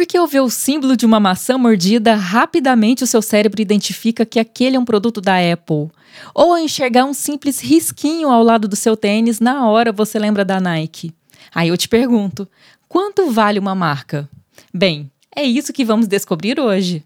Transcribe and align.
Porque 0.00 0.16
ao 0.16 0.26
ver 0.26 0.40
o 0.40 0.48
símbolo 0.48 0.96
de 0.96 1.04
uma 1.04 1.20
maçã 1.20 1.58
mordida, 1.58 2.14
rapidamente 2.14 3.04
o 3.04 3.06
seu 3.06 3.20
cérebro 3.20 3.60
identifica 3.60 4.24
que 4.24 4.40
aquele 4.40 4.74
é 4.74 4.80
um 4.80 4.84
produto 4.86 5.20
da 5.20 5.34
Apple. 5.36 5.90
Ou 6.34 6.54
ao 6.54 6.58
enxergar 6.58 7.04
um 7.04 7.12
simples 7.12 7.60
risquinho 7.60 8.30
ao 8.30 8.42
lado 8.42 8.66
do 8.66 8.74
seu 8.74 8.96
tênis, 8.96 9.40
na 9.40 9.68
hora 9.68 9.92
você 9.92 10.18
lembra 10.18 10.42
da 10.42 10.58
Nike. 10.58 11.12
Aí 11.54 11.68
eu 11.68 11.76
te 11.76 11.86
pergunto: 11.86 12.48
quanto 12.88 13.30
vale 13.30 13.58
uma 13.58 13.74
marca? 13.74 14.26
Bem, 14.72 15.10
é 15.36 15.42
isso 15.42 15.70
que 15.70 15.84
vamos 15.84 16.06
descobrir 16.06 16.58
hoje. 16.58 17.04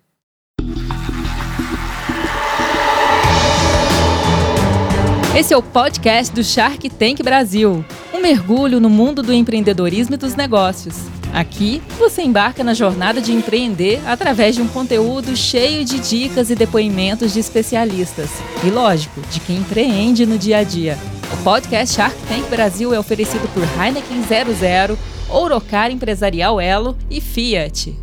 Esse 5.36 5.52
é 5.52 5.56
o 5.56 5.62
podcast 5.64 6.32
do 6.32 6.44
Shark 6.44 6.88
Tank 6.90 7.24
Brasil 7.24 7.84
um 8.14 8.20
mergulho 8.20 8.78
no 8.78 8.88
mundo 8.88 9.20
do 9.20 9.32
empreendedorismo 9.32 10.14
e 10.14 10.18
dos 10.18 10.36
negócios. 10.36 11.13
Aqui, 11.34 11.82
você 11.98 12.22
embarca 12.22 12.62
na 12.62 12.74
jornada 12.74 13.20
de 13.20 13.32
empreender 13.32 14.00
através 14.06 14.54
de 14.54 14.62
um 14.62 14.68
conteúdo 14.68 15.36
cheio 15.36 15.84
de 15.84 15.98
dicas 15.98 16.48
e 16.48 16.54
depoimentos 16.54 17.32
de 17.32 17.40
especialistas. 17.40 18.30
E, 18.64 18.70
lógico, 18.70 19.20
de 19.22 19.40
quem 19.40 19.56
empreende 19.56 20.24
no 20.26 20.38
dia 20.38 20.58
a 20.58 20.62
dia. 20.62 20.96
O 21.32 21.42
podcast 21.42 21.96
Shark 21.96 22.16
Tank 22.28 22.48
Brasil 22.48 22.94
é 22.94 23.00
oferecido 23.00 23.48
por 23.52 23.64
Heineken 23.64 24.22
00, 24.22 24.96
Ourocar 25.28 25.90
Empresarial 25.90 26.60
Elo 26.60 26.96
e 27.10 27.20
Fiat. 27.20 27.98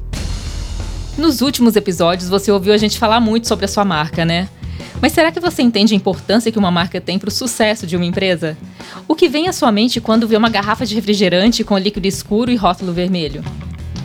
Nos 1.17 1.39
últimos 1.39 1.77
episódios, 1.77 2.27
você 2.27 2.51
ouviu 2.51 2.73
a 2.73 2.77
gente 2.77 2.99
falar 2.99 3.21
muito 3.21 3.47
sobre 3.47 3.63
a 3.63 3.69
sua 3.69 3.85
marca, 3.85 4.25
né? 4.25 4.49
Mas 5.01 5.13
será 5.13 5.31
que 5.31 5.39
você 5.39 5.61
entende 5.61 5.93
a 5.93 5.97
importância 5.97 6.51
que 6.51 6.59
uma 6.59 6.69
marca 6.69 6.99
tem 6.99 7.17
para 7.17 7.29
o 7.29 7.31
sucesso 7.31 7.87
de 7.87 7.95
uma 7.95 8.05
empresa? 8.05 8.57
O 9.11 9.13
que 9.13 9.27
vem 9.27 9.49
à 9.49 9.51
sua 9.51 9.73
mente 9.73 9.99
quando 9.99 10.25
vê 10.25 10.37
uma 10.37 10.47
garrafa 10.47 10.85
de 10.85 10.95
refrigerante 10.95 11.65
com 11.65 11.77
líquido 11.77 12.07
escuro 12.07 12.49
e 12.49 12.55
rótulo 12.55 12.93
vermelho? 12.93 13.43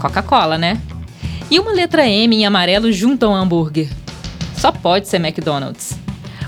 Coca-Cola, 0.01 0.59
né? 0.59 0.83
E 1.49 1.61
uma 1.61 1.71
letra 1.71 2.09
M 2.09 2.35
em 2.35 2.45
amarelo 2.45 2.91
junto 2.91 3.25
a 3.25 3.29
um 3.29 3.35
hambúrguer? 3.37 3.89
Só 4.57 4.73
pode 4.73 5.07
ser 5.07 5.19
McDonald's. 5.19 5.97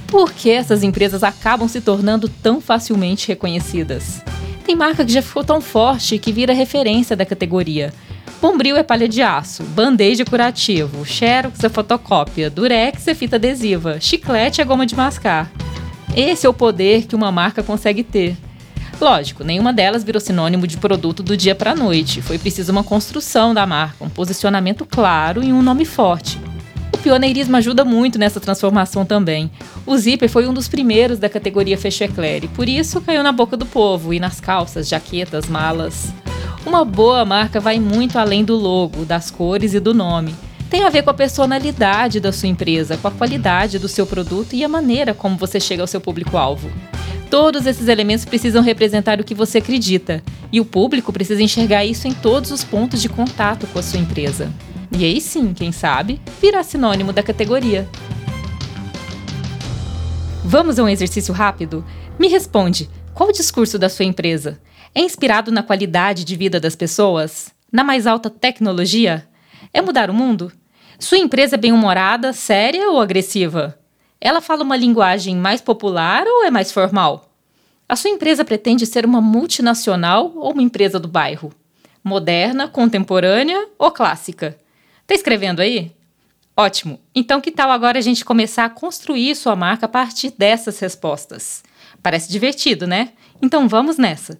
Por 0.09 0.33
que 0.33 0.51
essas 0.51 0.83
empresas 0.83 1.23
acabam 1.23 1.69
se 1.69 1.81
tornando 1.81 2.29
tão 2.29 2.61
facilmente 2.61 3.29
reconhecidas? 3.29 4.25
Tem 4.67 4.75
marca 4.75 5.05
que 5.05 5.13
já 5.13 5.23
ficou 5.23 5.45
tão 5.45 5.61
forte 5.61 6.19
que 6.19 6.33
vira 6.33 6.53
referência 6.53 7.15
da 7.15 7.25
categoria 7.25 7.95
Bombril 8.43 8.77
é 8.77 8.83
palha 8.83 9.09
de 9.09 9.23
aço, 9.23 9.63
band-aid 9.63 10.23
é 10.23 10.25
curativo, 10.25 11.07
xerox 11.07 11.63
é 11.63 11.69
fotocópia, 11.69 12.51
durex 12.51 13.07
é 13.07 13.15
fita 13.15 13.37
adesiva, 13.37 14.01
chiclete 14.01 14.61
é 14.61 14.65
goma 14.65 14.85
de 14.85 14.97
mascar. 14.97 15.49
Esse 16.17 16.45
é 16.45 16.49
o 16.49 16.55
poder 16.55 17.07
que 17.07 17.15
uma 17.15 17.31
marca 17.31 17.63
consegue 17.63 18.03
ter. 18.03 18.37
Lógico, 19.01 19.45
nenhuma 19.45 19.73
delas 19.73 20.03
virou 20.03 20.21
sinônimo 20.21 20.67
de 20.67 20.77
produto 20.77 21.23
do 21.23 21.37
dia 21.37 21.55
para 21.55 21.71
a 21.71 21.77
noite. 21.77 22.21
Foi 22.21 22.37
preciso 22.37 22.73
uma 22.73 22.83
construção 22.83 23.55
da 23.55 23.65
marca, 23.65 24.05
um 24.05 24.09
posicionamento 24.09 24.85
claro 24.85 25.43
e 25.43 25.53
um 25.53 25.63
nome 25.63 25.85
forte. 25.85 26.41
O 26.93 26.99
pioneirismo 26.99 27.57
ajuda 27.57 27.85
muito 27.85 28.19
nessa 28.19 28.41
transformação 28.41 29.05
também. 29.05 29.51
O 29.87 29.97
zíper 29.97 30.29
foi 30.29 30.49
um 30.49 30.53
dos 30.53 30.67
primeiros 30.67 31.21
da 31.21 31.29
categoria 31.29 31.79
Fecho 31.79 32.05
e 32.05 32.49
por 32.49 32.69
isso 32.69 33.01
caiu 33.01 33.23
na 33.23 33.31
boca 33.31 33.57
do 33.57 33.65
povo 33.65 34.13
e 34.13 34.19
nas 34.19 34.41
calças, 34.41 34.89
jaquetas, 34.89 35.47
malas. 35.47 36.13
Uma 36.67 36.85
boa 36.85 37.25
marca 37.25 37.61
vai 37.61 37.79
muito 37.79 38.19
além 38.19 38.45
do 38.45 38.57
logo, 38.57 39.05
das 39.05 39.31
cores 39.31 39.75
e 39.75 39.81
do 39.81 39.95
nome. 39.95 40.35
Tem 40.69 40.85
a 40.85 40.91
ver 40.91 41.03
com 41.03 41.11
a 41.11 41.15
personalidade 41.15 42.19
da 42.19 42.33
sua 42.33 42.49
empresa, 42.49 42.97
com 42.97 43.07
a 43.07 43.13
qualidade 43.13 43.79
do 43.79 43.89
seu 43.89 44.05
produto 44.05 44.55
e 44.55 44.65
a 44.65 44.69
maneira 44.69 45.15
como 45.15 45.37
você 45.37 45.61
chega 45.61 45.83
ao 45.83 45.87
seu 45.87 46.01
público-alvo. 46.01 46.69
Todos 47.31 47.67
esses 47.67 47.89
elementos 47.89 48.25
precisam 48.25 48.63
representar 48.63 49.21
o 49.21 49.25
que 49.25 49.35
você 49.35 49.59
acredita, 49.59 50.23
e 50.51 50.61
o 50.61 50.65
público 50.65 51.13
precisa 51.13 51.43
enxergar 51.43 51.85
isso 51.85 52.09
em 52.09 52.15
todos 52.15 52.51
os 52.51 52.65
pontos 52.65 53.03
de 53.03 53.09
contato 53.09 53.67
com 53.67 53.79
a 53.79 53.83
sua 53.83 54.01
empresa. 54.01 54.51
E 54.97 55.05
aí 55.05 55.21
sim, 55.21 55.53
quem 55.53 55.71
sabe, 55.71 56.23
virá 56.41 56.63
sinônimo 56.63 57.13
da 57.13 57.23
categoria. 57.23 57.87
Vamos 60.43 60.79
a 60.79 60.83
um 60.83 60.89
exercício 60.89 61.35
rápido? 61.35 61.85
Me 62.19 62.29
responde: 62.29 62.89
qual 63.13 63.29
o 63.29 63.33
discurso 63.33 63.79
da 63.79 63.91
sua 63.91 64.07
empresa? 64.07 64.59
É 64.95 65.03
inspirado 65.03 65.53
na 65.53 65.63
qualidade 65.63 66.25
de 66.25 66.35
vida 66.35 66.59
das 66.59 66.75
pessoas? 66.75 67.53
Na 67.71 67.85
mais 67.85 68.07
alta 68.07 68.31
tecnologia? 68.31 69.29
É 69.75 69.83
mudar 69.83 70.09
o 70.09 70.15
mundo? 70.15 70.51
Sua 70.99 71.19
empresa 71.19 71.57
é 71.57 71.59
bem-humorada, 71.59 72.33
séria 72.33 72.89
ou 72.91 72.99
agressiva? 72.99 73.79
Ela 74.19 74.41
fala 74.41 74.65
uma 74.65 74.77
linguagem 74.77 75.37
mais 75.37 75.61
popular 75.61 76.27
ou 76.27 76.45
é 76.45 76.51
mais 76.51 76.73
formal? 76.73 77.28
A 77.89 77.97
sua 77.97 78.11
empresa 78.11 78.45
pretende 78.45 78.85
ser 78.85 79.07
uma 79.07 79.19
multinacional 79.19 80.31
ou 80.37 80.53
uma 80.53 80.61
empresa 80.61 81.01
do 81.01 81.09
bairro? 81.09 81.51
Moderna, 82.05 82.69
contemporânea 82.69 83.67
ou 83.79 83.91
clássica? 83.91 84.59
Tá 85.07 85.15
escrevendo 85.15 85.61
aí? 85.61 85.93
Ótimo! 86.55 87.01
Então, 87.15 87.41
que 87.41 87.51
tal 87.51 87.71
agora 87.71 87.99
a 87.99 88.03
gente 88.03 88.27
começar 88.27 88.67
a 88.67 88.71
construir 88.71 89.35
sua 89.35 89.57
marca 89.57 89.87
a 89.87 89.89
partir 89.89 90.35
dessas 90.37 90.79
respostas? 90.79 91.63
Parece 92.03 92.31
divertido, 92.31 92.87
né? 92.87 93.13
Então 93.41 93.67
vamos 93.67 93.97
nessa! 93.97 94.39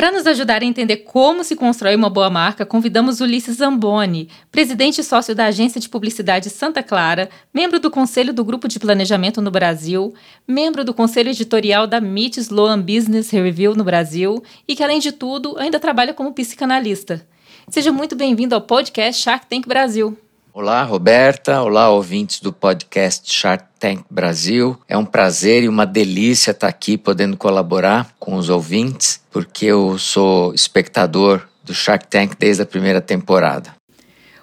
Para 0.00 0.12
nos 0.12 0.26
ajudar 0.26 0.62
a 0.62 0.64
entender 0.64 0.96
como 0.96 1.44
se 1.44 1.54
constrói 1.54 1.94
uma 1.94 2.08
boa 2.08 2.30
marca, 2.30 2.64
convidamos 2.64 3.20
Ulisses 3.20 3.58
Zamboni, 3.58 4.30
presidente 4.50 5.02
e 5.02 5.04
sócio 5.04 5.34
da 5.34 5.44
Agência 5.44 5.78
de 5.78 5.90
Publicidade 5.90 6.48
Santa 6.48 6.82
Clara, 6.82 7.28
membro 7.52 7.78
do 7.78 7.90
Conselho 7.90 8.32
do 8.32 8.42
Grupo 8.42 8.66
de 8.66 8.78
Planejamento 8.78 9.42
no 9.42 9.50
Brasil, 9.50 10.14
membro 10.48 10.86
do 10.86 10.94
Conselho 10.94 11.28
Editorial 11.28 11.86
da 11.86 11.98
MIT 11.98 12.40
Sloan 12.40 12.80
Business 12.80 13.30
Review 13.30 13.74
no 13.74 13.84
Brasil 13.84 14.42
e 14.66 14.74
que, 14.74 14.82
além 14.82 15.00
de 15.00 15.12
tudo, 15.12 15.58
ainda 15.58 15.78
trabalha 15.78 16.14
como 16.14 16.32
psicanalista. 16.32 17.28
Seja 17.68 17.92
muito 17.92 18.16
bem-vindo 18.16 18.54
ao 18.54 18.62
podcast 18.62 19.20
Shark 19.20 19.48
Tank 19.50 19.68
Brasil. 19.68 20.16
Olá, 20.52 20.82
Roberta. 20.82 21.62
Olá, 21.62 21.90
ouvintes 21.90 22.40
do 22.40 22.52
podcast 22.52 23.32
Shark 23.32 23.66
Tank 23.78 24.04
Brasil. 24.10 24.76
É 24.88 24.98
um 24.98 25.04
prazer 25.04 25.62
e 25.62 25.68
uma 25.68 25.86
delícia 25.86 26.50
estar 26.50 26.66
aqui 26.66 26.98
podendo 26.98 27.36
colaborar 27.36 28.12
com 28.18 28.34
os 28.34 28.48
ouvintes, 28.48 29.20
porque 29.30 29.66
eu 29.66 29.96
sou 29.96 30.52
espectador 30.52 31.46
do 31.62 31.72
Shark 31.72 32.08
Tank 32.08 32.34
desde 32.36 32.64
a 32.64 32.66
primeira 32.66 33.00
temporada. 33.00 33.76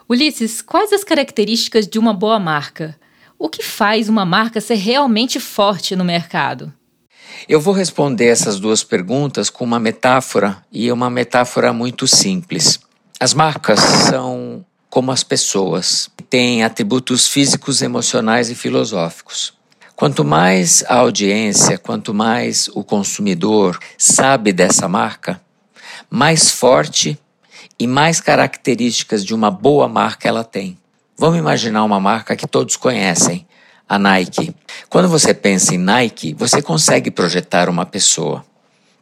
Ulisses, 0.07 0.61
quais 0.61 0.93
as 0.93 1.03
características 1.03 1.85
de 1.85 1.99
uma 1.99 2.13
boa 2.13 2.39
marca? 2.39 2.97
O 3.37 3.49
que 3.49 3.61
faz 3.61 4.07
uma 4.07 4.25
marca 4.25 4.61
ser 4.61 4.75
realmente 4.75 5.41
forte 5.41 5.93
no 5.93 6.05
mercado? 6.05 6.73
Eu 7.49 7.59
vou 7.59 7.73
responder 7.73 8.27
essas 8.27 8.61
duas 8.61 8.81
perguntas 8.81 9.49
com 9.49 9.65
uma 9.65 9.77
metáfora 9.79 10.63
e 10.71 10.89
uma 10.89 11.09
metáfora 11.09 11.73
muito 11.73 12.07
simples. 12.07 12.79
As 13.19 13.33
marcas 13.33 13.79
são 13.79 14.65
como 14.89 15.11
as 15.11 15.23
pessoas, 15.23 16.09
têm 16.29 16.63
atributos 16.63 17.27
físicos, 17.27 17.81
emocionais 17.81 18.49
e 18.49 18.55
filosóficos. 18.55 19.53
Quanto 19.95 20.23
mais 20.23 20.83
a 20.87 20.95
audiência, 20.95 21.77
quanto 21.77 22.13
mais 22.13 22.69
o 22.73 22.83
consumidor 22.83 23.79
sabe 23.97 24.53
dessa 24.53 24.87
marca, 24.87 25.41
mais 26.09 26.51
forte 26.51 27.19
e 27.79 27.87
mais 27.87 28.21
características 28.21 29.25
de 29.25 29.33
uma 29.33 29.49
boa 29.49 29.87
marca 29.87 30.27
ela 30.27 30.43
tem. 30.43 30.77
Vamos 31.17 31.39
imaginar 31.39 31.83
uma 31.83 31.99
marca 31.99 32.35
que 32.35 32.47
todos 32.47 32.75
conhecem, 32.75 33.47
a 33.89 33.97
Nike. 33.97 34.53
Quando 34.89 35.07
você 35.07 35.33
pensa 35.33 35.73
em 35.73 35.77
Nike, 35.77 36.33
você 36.33 36.61
consegue 36.61 37.09
projetar 37.09 37.69
uma 37.69 37.85
pessoa. 37.85 38.45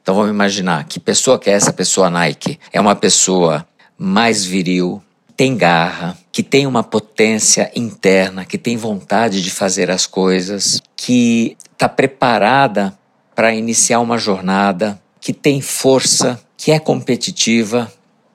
Então 0.02 0.14
vamos 0.16 0.30
imaginar 0.30 0.86
que 0.86 1.00
pessoa 1.00 1.40
que 1.40 1.50
é 1.50 1.54
essa 1.54 1.74
pessoa 1.74 2.10
Nike? 2.10 2.60
É 2.72 2.80
uma 2.80 2.96
pessoa 2.96 3.68
mais 3.98 4.46
viril, 4.46 5.02
tem 5.36 5.58
garra, 5.58 6.18
que 6.32 6.42
tem 6.42 6.66
uma 6.66 6.84
potência 6.84 7.72
interna, 7.76 8.46
que 8.46 8.58
tem 8.58 8.78
vontade 8.78 9.42
de 9.42 9.52
fazer 9.52 9.92
as 9.92 10.06
coisas, 10.06 10.82
que 10.96 11.58
está 11.74 11.90
preparada 11.90 12.98
para 13.34 13.54
iniciar 13.54 14.00
uma 14.00 14.18
jornada, 14.18 15.00
que 15.20 15.34
tem 15.34 15.60
força, 15.60 16.40
que 16.58 16.72
é 16.72 16.80
competitiva 16.80 17.92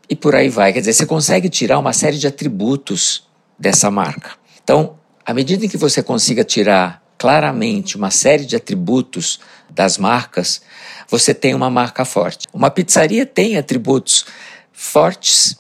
e 0.09 0.15
por 0.15 0.35
aí 0.35 0.49
vai. 0.49 0.73
Quer 0.73 0.81
dizer, 0.81 0.93
você 0.93 1.07
consegue 1.07 1.49
tirar 1.49 1.79
uma 1.79 1.93
série 1.93 2.19
de 2.19 2.27
atributos 2.27 3.27
dessa 3.59 3.91
marca. 3.91 4.33
Então, 4.63 4.97
à 5.25 5.33
medida 5.33 5.65
em 5.65 5.69
que 5.69 5.79
você 5.79 6.03
consiga 6.03 6.45
tirar 6.45 7.03
claramente 7.17 7.97
uma 7.97 8.11
série 8.11 8.45
de 8.45 8.57
atributos 8.57 9.41
das 9.71 9.97
marcas, 9.97 10.61
você 11.09 11.33
tem 11.33 11.55
uma 11.55 11.71
marca 11.71 12.05
forte. 12.05 12.47
Uma 12.53 12.71
pizzaria 12.71 13.25
tem 13.25 13.57
atributos 13.57 14.27
fortes 14.73 15.59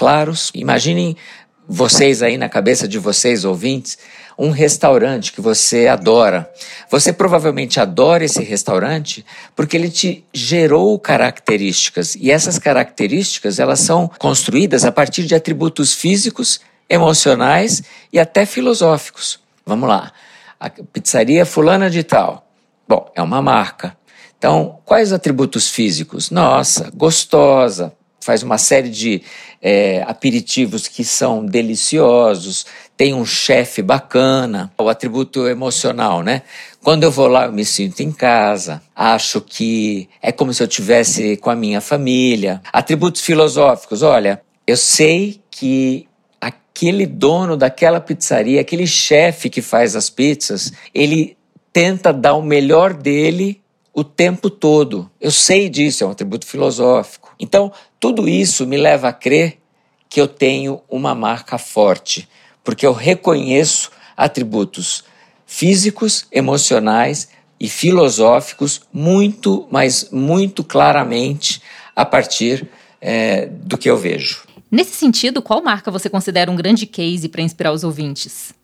claros. 0.00 0.50
Imaginem 0.54 1.14
vocês 1.68 2.22
aí 2.22 2.38
na 2.38 2.48
cabeça 2.48 2.88
de 2.88 2.98
vocês, 2.98 3.44
ouvintes, 3.44 3.98
um 4.38 4.48
restaurante 4.48 5.30
que 5.30 5.42
você 5.42 5.88
adora. 5.88 6.50
Você 6.90 7.12
provavelmente 7.12 7.78
adora 7.78 8.24
esse 8.24 8.42
restaurante 8.42 9.22
porque 9.54 9.76
ele 9.76 9.90
te 9.90 10.24
gerou 10.32 10.98
características 10.98 12.14
e 12.14 12.30
essas 12.30 12.58
características 12.58 13.58
elas 13.58 13.80
são 13.80 14.10
construídas 14.18 14.86
a 14.86 14.90
partir 14.90 15.24
de 15.24 15.34
atributos 15.34 15.92
físicos, 15.92 16.62
emocionais 16.88 17.82
e 18.10 18.18
até 18.18 18.46
filosóficos. 18.46 19.38
Vamos 19.66 19.86
lá. 19.86 20.12
A 20.58 20.70
pizzaria 20.70 21.44
fulana 21.44 21.90
de 21.90 22.02
tal. 22.02 22.50
Bom, 22.88 23.12
é 23.14 23.20
uma 23.20 23.42
marca. 23.42 23.94
Então, 24.38 24.80
quais 24.86 25.12
atributos 25.12 25.68
físicos? 25.68 26.30
Nossa, 26.30 26.90
gostosa, 26.94 27.92
faz 28.20 28.42
uma 28.42 28.58
série 28.58 28.90
de 28.90 29.22
é, 29.62 30.02
aperitivos 30.06 30.86
que 30.86 31.04
são 31.04 31.44
deliciosos, 31.44 32.66
tem 32.96 33.14
um 33.14 33.24
chefe 33.24 33.80
bacana, 33.82 34.70
o 34.78 34.88
atributo 34.88 35.48
emocional, 35.48 36.22
né? 36.22 36.42
Quando 36.82 37.04
eu 37.04 37.10
vou 37.10 37.26
lá, 37.26 37.46
eu 37.46 37.52
me 37.52 37.64
sinto 37.64 38.00
em 38.00 38.12
casa, 38.12 38.82
acho 38.94 39.40
que 39.40 40.08
é 40.20 40.30
como 40.30 40.52
se 40.52 40.62
eu 40.62 40.68
tivesse 40.68 41.36
com 41.38 41.50
a 41.50 41.56
minha 41.56 41.80
família. 41.80 42.60
Atributos 42.72 43.22
filosóficos, 43.22 44.02
olha, 44.02 44.42
eu 44.66 44.76
sei 44.76 45.40
que 45.50 46.06
aquele 46.40 47.06
dono 47.06 47.56
daquela 47.56 48.00
pizzaria, 48.00 48.60
aquele 48.60 48.86
chefe 48.86 49.48
que 49.48 49.62
faz 49.62 49.96
as 49.96 50.10
pizzas, 50.10 50.72
ele 50.94 51.36
tenta 51.72 52.12
dar 52.12 52.34
o 52.34 52.42
melhor 52.42 52.92
dele 52.92 53.60
o 53.92 54.04
tempo 54.04 54.48
todo. 54.48 55.10
Eu 55.20 55.30
sei 55.30 55.68
disso, 55.68 56.04
é 56.04 56.06
um 56.06 56.10
atributo 56.10 56.46
filosófico. 56.46 57.34
Então, 57.38 57.72
tudo 58.00 58.26
isso 58.26 58.66
me 58.66 58.78
leva 58.78 59.08
a 59.08 59.12
crer 59.12 59.58
que 60.08 60.20
eu 60.20 60.26
tenho 60.26 60.80
uma 60.88 61.14
marca 61.14 61.58
forte, 61.58 62.26
porque 62.64 62.84
eu 62.84 62.92
reconheço 62.92 63.90
atributos 64.16 65.04
físicos, 65.46 66.26
emocionais 66.32 67.28
e 67.60 67.68
filosóficos 67.68 68.80
muito, 68.92 69.68
mas 69.70 70.08
muito 70.10 70.64
claramente 70.64 71.62
a 71.94 72.04
partir 72.06 72.66
é, 73.00 73.46
do 73.46 73.76
que 73.76 73.90
eu 73.90 73.96
vejo. 73.96 74.44
Nesse 74.70 74.94
sentido, 74.94 75.42
qual 75.42 75.62
marca 75.62 75.90
você 75.90 76.08
considera 76.08 76.50
um 76.50 76.56
grande 76.56 76.86
case 76.86 77.28
para 77.28 77.42
inspirar 77.42 77.72
os 77.72 77.84
ouvintes? 77.84 78.54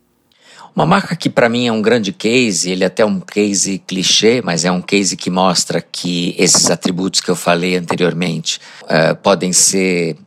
Uma 0.77 0.85
marca 0.85 1.17
que 1.17 1.31
para 1.31 1.49
mim 1.49 1.67
é 1.67 1.73
um 1.73 1.81
grande 1.81 2.13
case, 2.13 2.71
ele 2.71 2.85
é 2.85 2.87
até 2.87 3.03
um 3.03 3.19
case 3.19 3.79
clichê, 3.87 4.43
mas 4.45 4.63
é 4.63 4.71
um 4.71 4.83
case 4.83 5.17
que 5.17 5.31
mostra 5.31 5.81
que 5.81 6.35
esses 6.37 6.71
atributos 6.71 7.23
que 7.23 7.31
eu 7.31 7.35
falei 7.35 7.79
anteriormente 7.79 8.61
uh, 8.83 9.17
podem 9.17 9.55
ser 9.55 10.19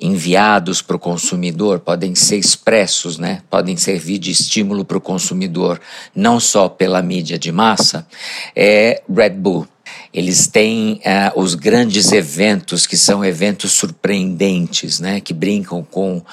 enviados 0.00 0.80
para 0.80 0.94
o 0.94 0.98
consumidor, 1.00 1.80
podem 1.80 2.14
ser 2.14 2.36
expressos, 2.36 3.18
né? 3.18 3.42
podem 3.50 3.76
servir 3.76 4.18
de 4.18 4.30
estímulo 4.30 4.84
para 4.84 4.96
o 4.96 5.00
consumidor, 5.00 5.80
não 6.14 6.38
só 6.38 6.68
pela 6.68 7.02
mídia 7.02 7.36
de 7.36 7.50
massa, 7.50 8.06
é 8.54 9.02
Red 9.12 9.30
Bull. 9.30 9.66
Eles 10.14 10.46
têm 10.46 11.00
uh, 11.04 11.40
os 11.40 11.56
grandes 11.56 12.12
eventos, 12.12 12.86
que 12.86 12.96
são 12.96 13.24
eventos 13.24 13.72
surpreendentes, 13.72 15.00
né? 15.00 15.20
que 15.20 15.34
brincam 15.34 15.82
com 15.82 16.18
uh, 16.18 16.24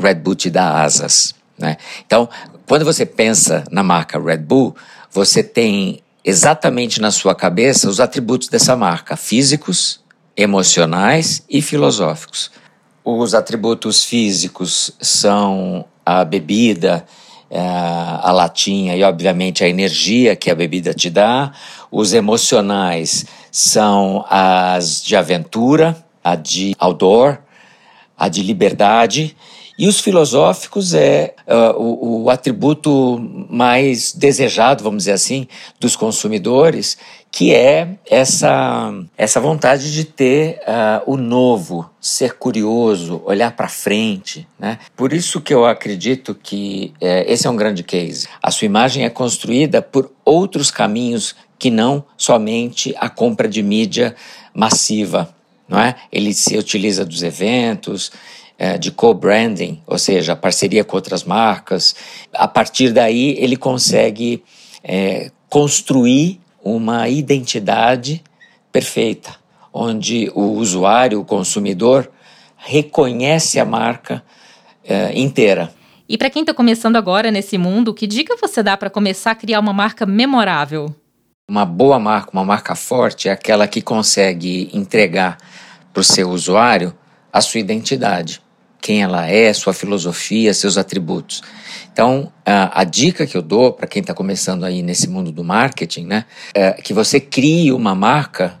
Red 0.00 0.14
Bull 0.14 0.36
te 0.36 0.48
dá 0.48 0.80
asas. 0.80 1.39
Né? 1.60 1.76
Então, 2.06 2.28
quando 2.66 2.84
você 2.84 3.04
pensa 3.04 3.64
na 3.70 3.82
marca 3.82 4.18
Red 4.18 4.38
Bull, 4.38 4.74
você 5.10 5.42
tem 5.42 6.00
exatamente 6.24 7.00
na 7.00 7.10
sua 7.10 7.34
cabeça 7.34 7.88
os 7.88 8.00
atributos 8.00 8.48
dessa 8.48 8.76
marca, 8.76 9.16
físicos, 9.16 10.00
emocionais 10.36 11.42
e 11.48 11.60
filosóficos. 11.60 12.50
Os 13.04 13.34
atributos 13.34 14.04
físicos 14.04 14.92
são 15.00 15.84
a 16.04 16.24
bebida, 16.24 17.04
eh, 17.50 17.58
a 17.58 18.30
latinha 18.30 18.96
e, 18.96 19.02
obviamente, 19.02 19.64
a 19.64 19.68
energia 19.68 20.36
que 20.36 20.50
a 20.50 20.54
bebida 20.54 20.94
te 20.94 21.10
dá. 21.10 21.52
Os 21.90 22.12
emocionais 22.12 23.26
são 23.50 24.24
as 24.28 25.02
de 25.02 25.16
aventura, 25.16 25.96
a 26.22 26.36
de 26.36 26.76
outdoor, 26.78 27.38
a 28.16 28.28
de 28.28 28.42
liberdade. 28.42 29.36
E 29.80 29.88
os 29.88 29.98
filosóficos 29.98 30.92
é 30.92 31.34
uh, 31.48 31.74
o, 31.80 32.24
o, 32.24 32.30
atributo 32.30 33.18
mais 33.48 34.12
desejado, 34.12 34.84
vamos 34.84 35.04
dizer 35.04 35.12
assim, 35.12 35.48
dos 35.80 35.96
consumidores, 35.96 36.98
que 37.32 37.54
é 37.54 37.96
essa, 38.04 38.92
essa 39.16 39.40
vontade 39.40 39.90
de 39.90 40.04
ter 40.04 40.60
uh, 40.66 41.10
o 41.10 41.16
novo, 41.16 41.88
ser 41.98 42.34
curioso, 42.34 43.22
olhar 43.24 43.56
para 43.56 43.70
frente. 43.70 44.46
Né? 44.58 44.78
Por 44.94 45.14
isso 45.14 45.40
que 45.40 45.54
eu 45.54 45.64
acredito 45.64 46.34
que 46.34 46.92
uh, 46.96 47.24
esse 47.26 47.46
é 47.46 47.50
um 47.50 47.56
grande 47.56 47.82
case. 47.82 48.28
A 48.42 48.50
sua 48.50 48.66
imagem 48.66 49.06
é 49.06 49.08
construída 49.08 49.80
por 49.80 50.12
outros 50.26 50.70
caminhos 50.70 51.34
que 51.58 51.70
não 51.70 52.04
somente 52.18 52.94
a 52.98 53.08
compra 53.08 53.48
de 53.48 53.62
mídia 53.62 54.14
massiva. 54.52 55.34
Não 55.66 55.80
é? 55.80 55.94
Ele 56.12 56.34
se 56.34 56.58
utiliza 56.58 57.02
dos 57.04 57.22
eventos, 57.22 58.10
é, 58.60 58.76
de 58.76 58.90
co-branding, 58.90 59.80
ou 59.86 59.96
seja, 59.96 60.36
parceria 60.36 60.84
com 60.84 60.94
outras 60.94 61.24
marcas. 61.24 61.96
A 62.30 62.46
partir 62.46 62.92
daí, 62.92 63.34
ele 63.38 63.56
consegue 63.56 64.44
é, 64.84 65.30
construir 65.48 66.38
uma 66.62 67.08
identidade 67.08 68.22
perfeita, 68.70 69.34
onde 69.72 70.30
o 70.34 70.42
usuário, 70.42 71.20
o 71.20 71.24
consumidor, 71.24 72.10
reconhece 72.58 73.58
a 73.58 73.64
marca 73.64 74.22
é, 74.84 75.18
inteira. 75.18 75.72
E 76.06 76.18
para 76.18 76.28
quem 76.28 76.42
está 76.42 76.52
começando 76.52 76.96
agora 76.96 77.30
nesse 77.30 77.56
mundo, 77.56 77.94
que 77.94 78.06
dica 78.06 78.36
você 78.38 78.62
dá 78.62 78.76
para 78.76 78.90
começar 78.90 79.30
a 79.30 79.34
criar 79.34 79.60
uma 79.60 79.72
marca 79.72 80.04
memorável? 80.04 80.94
Uma 81.48 81.64
boa 81.64 81.98
marca, 81.98 82.30
uma 82.34 82.44
marca 82.44 82.74
forte, 82.74 83.26
é 83.26 83.32
aquela 83.32 83.66
que 83.66 83.80
consegue 83.80 84.68
entregar 84.74 85.38
para 85.94 86.00
o 86.00 86.04
seu 86.04 86.28
usuário 86.28 86.94
a 87.32 87.40
sua 87.40 87.60
identidade, 87.60 88.42
quem 88.80 89.02
ela 89.02 89.26
é, 89.26 89.52
sua 89.52 89.72
filosofia, 89.72 90.54
seus 90.54 90.78
atributos. 90.78 91.42
Então, 91.92 92.32
a, 92.46 92.80
a 92.80 92.84
dica 92.84 93.26
que 93.26 93.36
eu 93.36 93.42
dou 93.42 93.72
para 93.72 93.86
quem 93.86 94.00
está 94.00 94.14
começando 94.14 94.64
aí 94.64 94.82
nesse 94.82 95.08
mundo 95.08 95.30
do 95.30 95.44
marketing, 95.44 96.06
né, 96.06 96.24
é 96.54 96.72
que 96.72 96.94
você 96.94 97.20
crie 97.20 97.72
uma 97.72 97.94
marca 97.94 98.58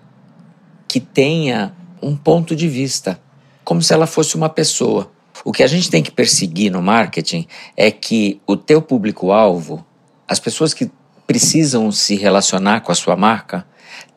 que 0.86 1.00
tenha 1.00 1.74
um 2.02 2.16
ponto 2.16 2.54
de 2.54 2.68
vista, 2.68 3.20
como 3.64 3.82
se 3.82 3.92
ela 3.92 4.06
fosse 4.06 4.36
uma 4.36 4.48
pessoa. 4.48 5.10
O 5.44 5.52
que 5.52 5.62
a 5.62 5.66
gente 5.66 5.90
tem 5.90 6.02
que 6.02 6.10
perseguir 6.10 6.70
no 6.70 6.82
marketing 6.82 7.46
é 7.76 7.90
que 7.90 8.40
o 8.46 8.56
teu 8.56 8.82
público-alvo, 8.82 9.84
as 10.28 10.38
pessoas 10.38 10.74
que 10.74 10.90
precisam 11.26 11.90
se 11.92 12.16
relacionar 12.16 12.80
com 12.80 12.92
a 12.92 12.94
sua 12.94 13.16
marca, 13.16 13.64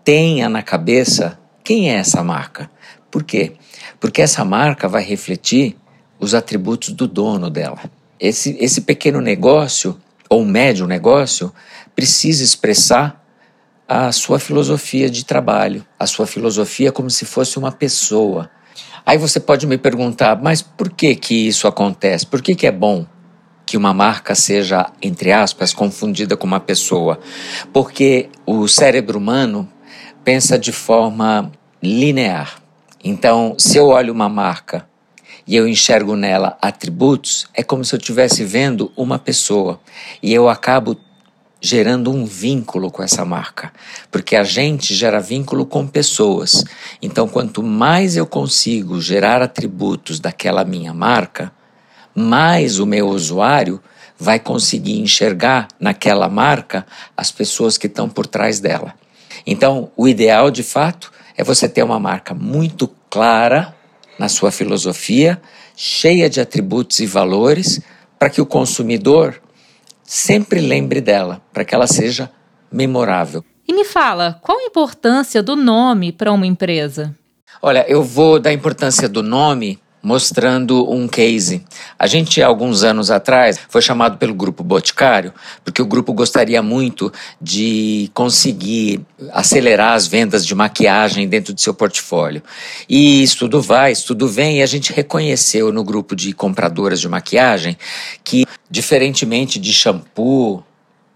tenha 0.03 0.49
na 0.49 0.61
cabeça 0.61 1.39
quem 1.63 1.89
é 1.89 1.95
essa 1.95 2.23
marca. 2.23 2.69
Por 3.09 3.23
quê? 3.23 3.53
Porque 3.99 4.21
essa 4.21 4.43
marca 4.43 4.87
vai 4.87 5.03
refletir 5.03 5.77
os 6.23 6.33
atributos 6.33 6.89
do 6.89 7.07
dono 7.07 7.49
dela. 7.49 7.79
Esse, 8.19 8.57
esse 8.59 8.81
pequeno 8.81 9.19
negócio, 9.19 9.97
ou 10.29 10.45
médio 10.45 10.87
negócio, 10.87 11.53
precisa 11.95 12.43
expressar 12.43 13.21
a 13.87 14.11
sua 14.11 14.39
filosofia 14.39 15.09
de 15.09 15.25
trabalho, 15.25 15.85
a 15.99 16.07
sua 16.07 16.25
filosofia 16.25 16.91
como 16.91 17.09
se 17.09 17.25
fosse 17.25 17.59
uma 17.59 17.71
pessoa. 17.71 18.49
Aí 19.05 19.17
você 19.17 19.39
pode 19.39 19.67
me 19.67 19.77
perguntar, 19.77 20.41
mas 20.41 20.61
por 20.61 20.89
que 20.89 21.15
que 21.15 21.47
isso 21.47 21.67
acontece? 21.67 22.25
Por 22.25 22.41
que 22.41 22.55
que 22.55 22.65
é 22.65 22.71
bom 22.71 23.05
que 23.65 23.75
uma 23.75 23.93
marca 23.93 24.33
seja, 24.33 24.89
entre 25.01 25.31
aspas, 25.31 25.73
confundida 25.73 26.37
com 26.37 26.47
uma 26.47 26.59
pessoa? 26.59 27.19
Porque 27.73 28.29
o 28.45 28.67
cérebro 28.67 29.17
humano 29.17 29.69
pensa 30.23 30.57
de 30.57 30.71
forma 30.71 31.51
linear. 31.81 32.55
Então, 33.03 33.55
se 33.59 33.77
eu 33.77 33.87
olho 33.87 34.13
uma 34.13 34.29
marca 34.29 34.87
e 35.45 35.55
eu 35.55 35.67
enxergo 35.67 36.15
nela 36.15 36.57
atributos, 36.61 37.47
é 37.53 37.63
como 37.63 37.83
se 37.83 37.93
eu 37.93 37.99
estivesse 37.99 38.43
vendo 38.43 38.91
uma 38.95 39.19
pessoa 39.19 39.79
e 40.21 40.33
eu 40.33 40.47
acabo 40.47 40.97
gerando 41.59 42.11
um 42.11 42.25
vínculo 42.25 42.91
com 42.91 43.01
essa 43.01 43.23
marca, 43.23 43.71
porque 44.11 44.35
a 44.35 44.43
gente 44.43 44.93
gera 44.93 45.21
vínculo 45.21 45.65
com 45.65 45.87
pessoas. 45.87 46.65
Então, 47.01 47.25
quanto 47.25 47.63
mais 47.63 48.17
eu 48.17 48.25
consigo 48.25 48.99
gerar 48.99 49.41
atributos 49.41 50.19
daquela 50.19 50.65
minha 50.65 50.93
marca, 50.93 51.53
mais 52.13 52.79
o 52.79 52.85
meu 52.85 53.07
usuário 53.07 53.81
vai 54.19 54.39
conseguir 54.39 54.99
enxergar 54.99 55.69
naquela 55.79 56.27
marca 56.27 56.85
as 57.15 57.31
pessoas 57.31 57.77
que 57.77 57.87
estão 57.87 58.09
por 58.09 58.27
trás 58.27 58.59
dela. 58.59 58.93
Então, 59.47 59.89
o 59.95 60.05
ideal 60.05 60.51
de 60.51 60.63
fato 60.63 61.13
é 61.37 61.45
você 61.45 61.67
ter 61.69 61.81
uma 61.81 61.99
marca 61.99 62.33
muito 62.33 62.89
clara 63.09 63.73
na 64.17 64.29
sua 64.29 64.51
filosofia, 64.51 65.41
cheia 65.75 66.29
de 66.29 66.39
atributos 66.39 66.99
e 66.99 67.05
valores, 67.05 67.81
para 68.17 68.29
que 68.29 68.41
o 68.41 68.45
consumidor 68.45 69.41
sempre 70.03 70.61
lembre 70.61 71.01
dela, 71.01 71.41
para 71.51 71.65
que 71.65 71.73
ela 71.73 71.87
seja 71.87 72.31
memorável. 72.71 73.43
E 73.67 73.73
me 73.73 73.85
fala, 73.85 74.39
qual 74.41 74.59
a 74.59 74.63
importância 74.63 75.41
do 75.41 75.55
nome 75.55 76.11
para 76.11 76.31
uma 76.31 76.45
empresa? 76.45 77.15
Olha, 77.61 77.85
eu 77.87 78.03
vou 78.03 78.39
dar 78.39 78.53
importância 78.53 79.07
do 79.07 79.23
nome 79.23 79.79
mostrando 80.03 80.91
um 80.91 81.07
case. 81.07 81.63
A 81.97 82.05
gente, 82.05 82.41
alguns 82.43 82.83
anos 82.83 83.09
atrás, 83.09 83.57
foi 83.69 83.81
chamado 83.81 84.17
pelo 84.17 84.33
Grupo 84.33 84.61
Boticário, 84.61 85.33
porque 85.63 85.81
o 85.81 85.85
grupo 85.85 86.11
gostaria 86.11 86.61
muito 86.61 87.11
de 87.41 88.11
conseguir 88.13 88.99
acelerar 89.31 89.93
as 89.93 90.05
vendas 90.05 90.45
de 90.45 90.53
maquiagem 90.53 91.27
dentro 91.27 91.53
do 91.53 91.61
seu 91.61 91.73
portfólio. 91.73 92.43
E 92.89 93.23
isso 93.23 93.39
tudo 93.39 93.61
vai, 93.61 93.93
isso 93.93 94.07
tudo 94.07 94.27
vem, 94.27 94.59
e 94.59 94.61
a 94.61 94.65
gente 94.65 94.91
reconheceu 94.91 95.71
no 95.71 95.83
grupo 95.83 96.15
de 96.15 96.33
compradoras 96.33 96.99
de 96.99 97.07
maquiagem 97.07 97.77
que, 98.23 98.45
diferentemente 98.69 99.57
de 99.57 99.71
shampoo, 99.71 100.63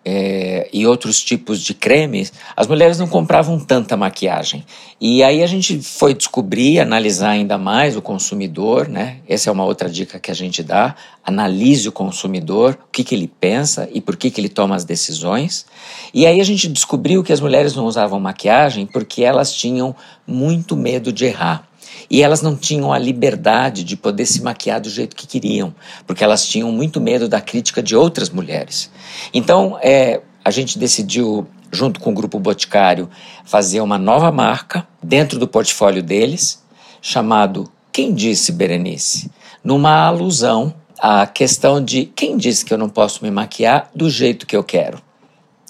é, 0.10 0.70
e 0.72 0.88
outros 0.88 1.22
tipos 1.22 1.62
de 1.62 1.74
cremes, 1.74 2.32
as 2.56 2.66
mulheres 2.66 2.98
não 2.98 3.08
compravam 3.08 3.60
tanta 3.60 3.98
maquiagem. 3.98 4.64
E 5.02 5.22
aí 5.22 5.44
a 5.44 5.48
gente 5.48 5.82
foi 5.82 6.14
descobrir, 6.14 6.80
analisar 6.80 7.32
ainda 7.32 7.58
mais 7.58 7.98
o 7.98 8.02
consumidor, 8.02 8.88
né? 8.88 9.18
Essa 9.28 9.50
é 9.50 9.52
uma 9.52 9.66
outra 9.66 9.90
dica 9.90 10.18
que 10.18 10.32
a 10.32 10.34
gente 10.34 10.64
dá. 10.64 10.96
Analise 11.26 11.90
o 11.90 11.92
consumidor, 11.92 12.80
o 12.88 12.90
que, 12.90 13.04
que 13.04 13.14
ele 13.14 13.28
pensa 13.28 13.90
e 13.92 14.00
por 14.00 14.16
que, 14.16 14.32
que 14.32 14.40
ele 14.40 14.48
toma 14.48 14.78
as 14.78 14.86
decisões. 14.86 15.66
E 16.14 16.26
aí 16.26 16.40
a 16.40 16.46
gente 16.46 16.70
descobriu 16.70 17.22
que 17.22 17.34
as 17.34 17.42
mulheres 17.42 17.76
não 17.76 17.86
usavam 17.86 18.18
maquiagem 18.18 18.86
porque 18.86 19.26
elas 19.26 19.54
tinham 19.54 19.94
muito 20.26 20.78
medo 20.78 21.12
de 21.12 21.26
errar. 21.26 21.68
E 22.10 22.22
elas 22.22 22.42
não 22.42 22.56
tinham 22.56 22.94
a 22.94 22.98
liberdade 22.98 23.84
de 23.84 23.98
poder 23.98 24.26
se 24.26 24.42
maquiar 24.42 24.80
do 24.80 24.90
jeito 24.90 25.16
que 25.16 25.28
queriam, 25.28 25.74
porque 26.06 26.24
elas 26.24 26.48
tinham 26.48 26.72
muito 26.72 27.02
medo 27.02 27.28
da 27.28 27.42
crítica 27.42 27.84
de 27.84 27.96
outras 27.96 28.30
mulheres. 28.30 28.90
Então, 29.34 29.78
é, 29.82 30.22
a 30.44 30.52
gente 30.52 30.80
decidiu, 30.80 31.46
junto 31.72 32.00
com 32.00 32.12
o 32.12 32.14
Grupo 32.14 32.40
Boticário, 32.40 33.10
fazer 33.44 33.82
uma 33.82 33.98
nova 33.98 34.32
marca 34.32 34.88
dentro 35.04 35.38
do 35.38 35.48
portfólio 35.48 36.02
deles, 36.02 36.64
chamado 37.02 37.70
Quem 37.92 38.14
Disse 38.14 38.52
Berenice? 38.54 39.30
Numa 39.62 40.06
alusão 40.06 40.74
à 41.00 41.28
questão 41.28 41.84
de 41.84 42.06
quem 42.06 42.38
disse 42.38 42.64
que 42.64 42.74
eu 42.74 42.78
não 42.78 42.90
posso 42.90 43.24
me 43.24 43.30
maquiar 43.30 43.90
do 43.94 44.10
jeito 44.10 44.48
que 44.48 44.56
eu 44.56 44.64
quero. 44.64 45.02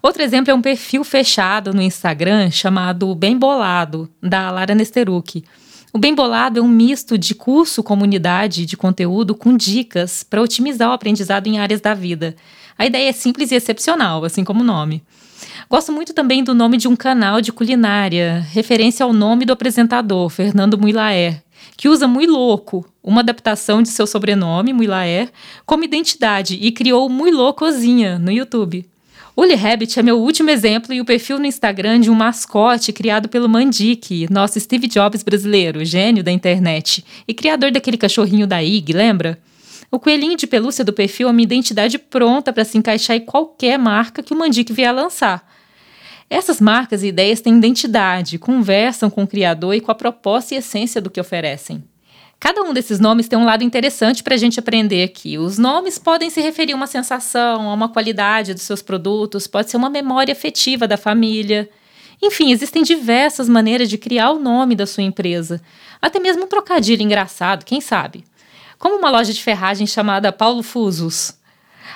Outro 0.01 0.24
exemplo 0.24 0.50
é 0.50 0.56
um 0.56 0.63
perfil 0.63 1.03
fechado 1.03 1.75
no 1.75 1.82
Instagram 1.84 2.50
chamado 2.50 3.13
Bem 3.13 3.38
Bolado, 3.38 4.10
da 4.20 4.50
Lara 4.50 4.74
Nesteruk. 4.74 5.44
O 5.94 6.00
Bem 6.00 6.15
Bolado 6.15 6.58
é 6.58 6.63
um 6.63 6.68
misto 6.68 7.20
de 7.20 7.36
curso, 7.36 7.84
comunidade 7.84 8.65
de 8.65 8.75
conteúdo 8.75 9.36
com 9.36 9.56
dicas 9.56 10.24
para 10.24 10.41
otimizar 10.41 10.89
o 10.89 10.94
aprendizado 10.94 11.46
em 11.46 11.60
áreas 11.60 11.82
da 11.82 11.94
vida. 11.94 12.36
A 12.82 12.86
ideia 12.88 13.10
é 13.10 13.14
simples 13.14 13.52
e 13.52 13.56
excepcional, 13.56 14.26
assim 14.26 14.44
como 14.44 14.62
o 14.62 14.64
nome. 14.64 15.04
Gosto 15.70 15.92
muito 15.92 16.16
também 16.16 16.44
do 16.44 16.56
nome 16.56 16.78
de 16.78 16.88
um 16.88 16.96
canal 16.96 17.40
de 17.40 17.52
culinária, 17.52 18.44
referência 18.52 19.04
ao 19.04 19.14
nome 19.14 19.46
do 19.46 19.54
apresentador, 19.54 20.30
Fernando 20.30 20.80
Muilaer, 20.80 21.44
que 21.78 21.88
usa 21.88 22.08
Muito 22.08 22.32
Louco, 22.32 22.84
uma 23.04 23.22
adaptação 23.22 23.84
de 23.84 23.90
seu 23.90 24.08
sobrenome, 24.08 24.74
Muilaer, 24.74 25.30
como 25.64 25.84
identidade 25.84 26.58
e 26.60 26.72
criou 26.72 27.08
Muito 27.08 27.38
Loucozinha 27.38 28.18
no 28.18 28.32
YouTube. 28.32 28.84
Uli 29.38 29.54
Rabbit 29.54 30.00
é 30.00 30.02
meu 30.02 30.20
último 30.20 30.50
exemplo 30.50 30.92
e 30.92 31.00
o 31.00 31.06
perfil 31.06 31.38
no 31.38 31.46
Instagram 31.46 32.00
de 32.00 32.10
um 32.10 32.16
mascote 32.16 32.92
criado 32.92 33.30
pelo 33.30 33.48
Mandic, 33.48 34.26
nosso 34.32 34.60
Steve 34.60 34.88
Jobs 34.88 35.22
brasileiro, 35.22 35.86
gênio 35.86 36.24
da 36.24 36.32
internet, 36.32 37.06
e 37.28 37.34
criador 37.36 37.70
daquele 37.70 37.98
cachorrinho 37.98 38.48
da 38.48 38.64
IG, 38.64 38.92
lembra? 38.92 39.38
O 39.92 40.00
coelhinho 40.00 40.38
de 40.38 40.48
pelúcia 40.48 40.86
do 40.86 40.94
perfil 40.94 41.28
é 41.28 41.32
uma 41.32 41.42
identidade 41.42 42.00
pronta 42.00 42.54
para 42.54 42.64
se 42.64 42.78
encaixar 42.78 43.18
em 43.18 43.26
qualquer 43.26 43.78
marca 43.78 44.24
que 44.24 44.34
o 44.34 44.38
Mandic 44.38 44.72
vier 44.72 44.96
lançar. 44.96 45.46
Essas 46.30 46.62
marcas 46.62 47.04
e 47.04 47.08
ideias 47.08 47.42
têm 47.42 47.58
identidade, 47.58 48.40
conversam 48.40 49.10
com 49.10 49.24
o 49.24 49.28
criador 49.28 49.76
e 49.76 49.82
com 49.82 49.92
a 49.92 49.96
proposta 49.96 50.56
e 50.56 50.58
essência 50.60 51.02
do 51.02 51.10
que 51.10 51.20
oferecem. 51.20 51.84
Cada 52.40 52.64
um 52.64 52.74
desses 52.74 53.02
nomes 53.02 53.28
tem 53.28 53.38
um 53.38 53.44
lado 53.44 53.66
interessante 53.66 54.24
para 54.24 54.34
a 54.34 54.38
gente 54.38 54.58
aprender 54.58 55.04
aqui. 55.04 55.38
Os 55.38 55.58
nomes 55.58 56.00
podem 56.00 56.30
se 56.30 56.40
referir 56.40 56.72
a 56.72 56.78
uma 56.78 56.88
sensação, 56.88 57.70
a 57.70 57.74
uma 57.74 57.90
qualidade 57.90 58.54
dos 58.54 58.64
seus 58.64 58.82
produtos, 58.82 59.46
pode 59.46 59.70
ser 59.70 59.76
uma 59.76 59.90
memória 59.90 60.32
afetiva 60.32 60.88
da 60.88 60.96
família. 60.96 61.70
Enfim, 62.22 62.54
existem 62.54 62.82
diversas 62.82 63.50
maneiras 63.50 63.90
de 63.90 63.98
criar 63.98 64.32
o 64.32 64.40
nome 64.40 64.74
da 64.74 64.86
sua 64.86 65.04
empresa. 65.04 65.62
Até 66.02 66.18
mesmo 66.18 66.46
um 66.46 66.48
trocadilho 66.48 67.04
engraçado, 67.04 67.66
quem 67.66 67.82
sabe? 67.82 68.24
Como 68.82 68.98
uma 68.98 69.12
loja 69.12 69.32
de 69.32 69.44
ferragem 69.44 69.86
chamada 69.86 70.32
Paulo 70.32 70.64
Fusos. 70.64 71.36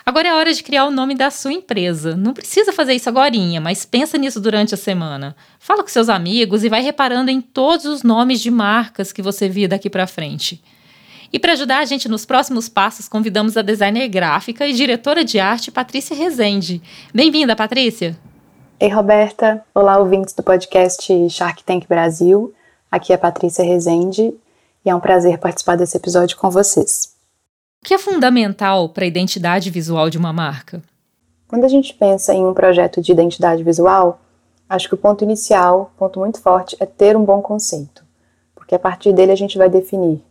Agora 0.06 0.28
é 0.28 0.36
hora 0.36 0.54
de 0.54 0.62
criar 0.62 0.86
o 0.86 0.92
nome 0.92 1.16
da 1.16 1.32
sua 1.32 1.52
empresa. 1.52 2.16
Não 2.16 2.32
precisa 2.32 2.72
fazer 2.72 2.94
isso 2.94 3.10
agora, 3.10 3.32
mas 3.60 3.86
pensa 3.86 4.20
nisso 4.20 4.40
durante 4.40 4.76
a 4.76 4.78
semana. 4.78 5.36
Fala 5.58 5.82
com 5.82 5.90
seus 5.90 6.10
amigos 6.10 6.64
e 6.64 6.70
vai 6.70 6.84
reparando 6.84 7.32
em 7.32 7.42
todos 7.42 7.86
os 7.86 8.04
nomes 8.04 8.40
de 8.40 8.52
marcas 8.52 9.12
que 9.12 9.24
você 9.24 9.50
via 9.50 9.68
daqui 9.68 9.90
para 9.90 10.06
frente. 10.06 10.64
E 11.34 11.40
para 11.40 11.54
ajudar 11.54 11.80
a 11.80 11.86
gente 11.86 12.08
nos 12.08 12.24
próximos 12.24 12.70
passos, 12.70 13.10
convidamos 13.10 13.58
a 13.58 13.64
designer 13.64 14.08
gráfica 14.08 14.68
e 14.68 14.74
diretora 14.74 15.26
de 15.26 15.40
arte 15.40 15.72
Patrícia 15.72 16.16
Rezende. 16.16 16.84
Bem-vinda, 17.12 17.56
Patrícia. 17.56 18.16
Ei, 18.80 18.90
Roberta. 18.90 19.66
Olá, 19.74 19.98
ouvintes 19.98 20.36
do 20.36 20.44
podcast 20.44 21.12
Shark 21.32 21.64
Tank 21.64 21.88
Brasil. 21.88 22.54
Aqui 22.92 23.12
é 23.12 23.18
Patrícia 23.18 23.66
Rezende 23.66 24.36
e 24.86 24.90
é 24.90 24.96
um 24.96 25.00
prazer 25.00 25.40
participar 25.40 25.76
desse 25.76 25.98
episódio 25.98 26.38
com 26.38 26.50
vocês. 26.50 27.16
O 27.82 27.88
que 27.88 27.94
é 27.94 27.98
fundamental 27.98 28.90
para 28.90 29.04
a 29.04 29.08
identidade 29.08 29.70
visual 29.72 30.10
de 30.10 30.18
uma 30.18 30.32
marca? 30.32 30.82
Quando 31.48 31.64
a 31.64 31.68
gente 31.68 31.94
pensa 31.94 32.34
em 32.34 32.46
um 32.46 32.54
projeto 32.54 33.02
de 33.02 33.12
identidade 33.12 33.64
visual, 33.64 34.20
acho 34.70 34.88
que 34.88 34.96
o 34.96 34.98
ponto 34.98 35.24
inicial, 35.24 35.92
ponto 35.98 36.20
muito 36.20 36.40
forte, 36.40 36.76
é 36.80 36.86
ter 36.86 37.16
um 37.18 37.24
bom 37.24 37.42
conceito, 37.42 38.04
porque 38.54 38.76
a 38.76 38.80
partir 38.80 39.14
dele 39.14 39.32
a 39.32 39.38
gente 39.38 39.58
vai 39.58 39.70
definir 39.70 40.24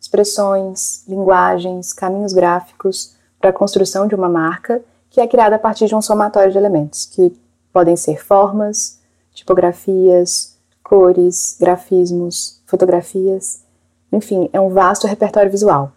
expressões, 0.00 1.06
linguagens, 1.08 1.92
caminhos 1.92 2.32
gráficos 2.32 3.14
para 3.40 3.50
a 3.50 3.52
construção 3.52 4.06
de 4.06 4.14
uma 4.14 4.28
marca 4.28 4.82
que 5.10 5.20
é 5.20 5.26
criada 5.26 5.56
a 5.56 5.58
partir 5.58 5.86
de 5.86 5.94
um 5.94 6.02
somatório 6.02 6.52
de 6.52 6.58
elementos, 6.58 7.06
que 7.06 7.32
podem 7.72 7.96
ser 7.96 8.22
formas, 8.22 9.00
tipografias, 9.32 10.56
cores, 10.82 11.56
grafismos, 11.58 12.60
fotografias, 12.66 13.62
enfim, 14.12 14.48
é 14.52 14.60
um 14.60 14.70
vasto 14.70 15.06
repertório 15.06 15.50
visual. 15.50 15.92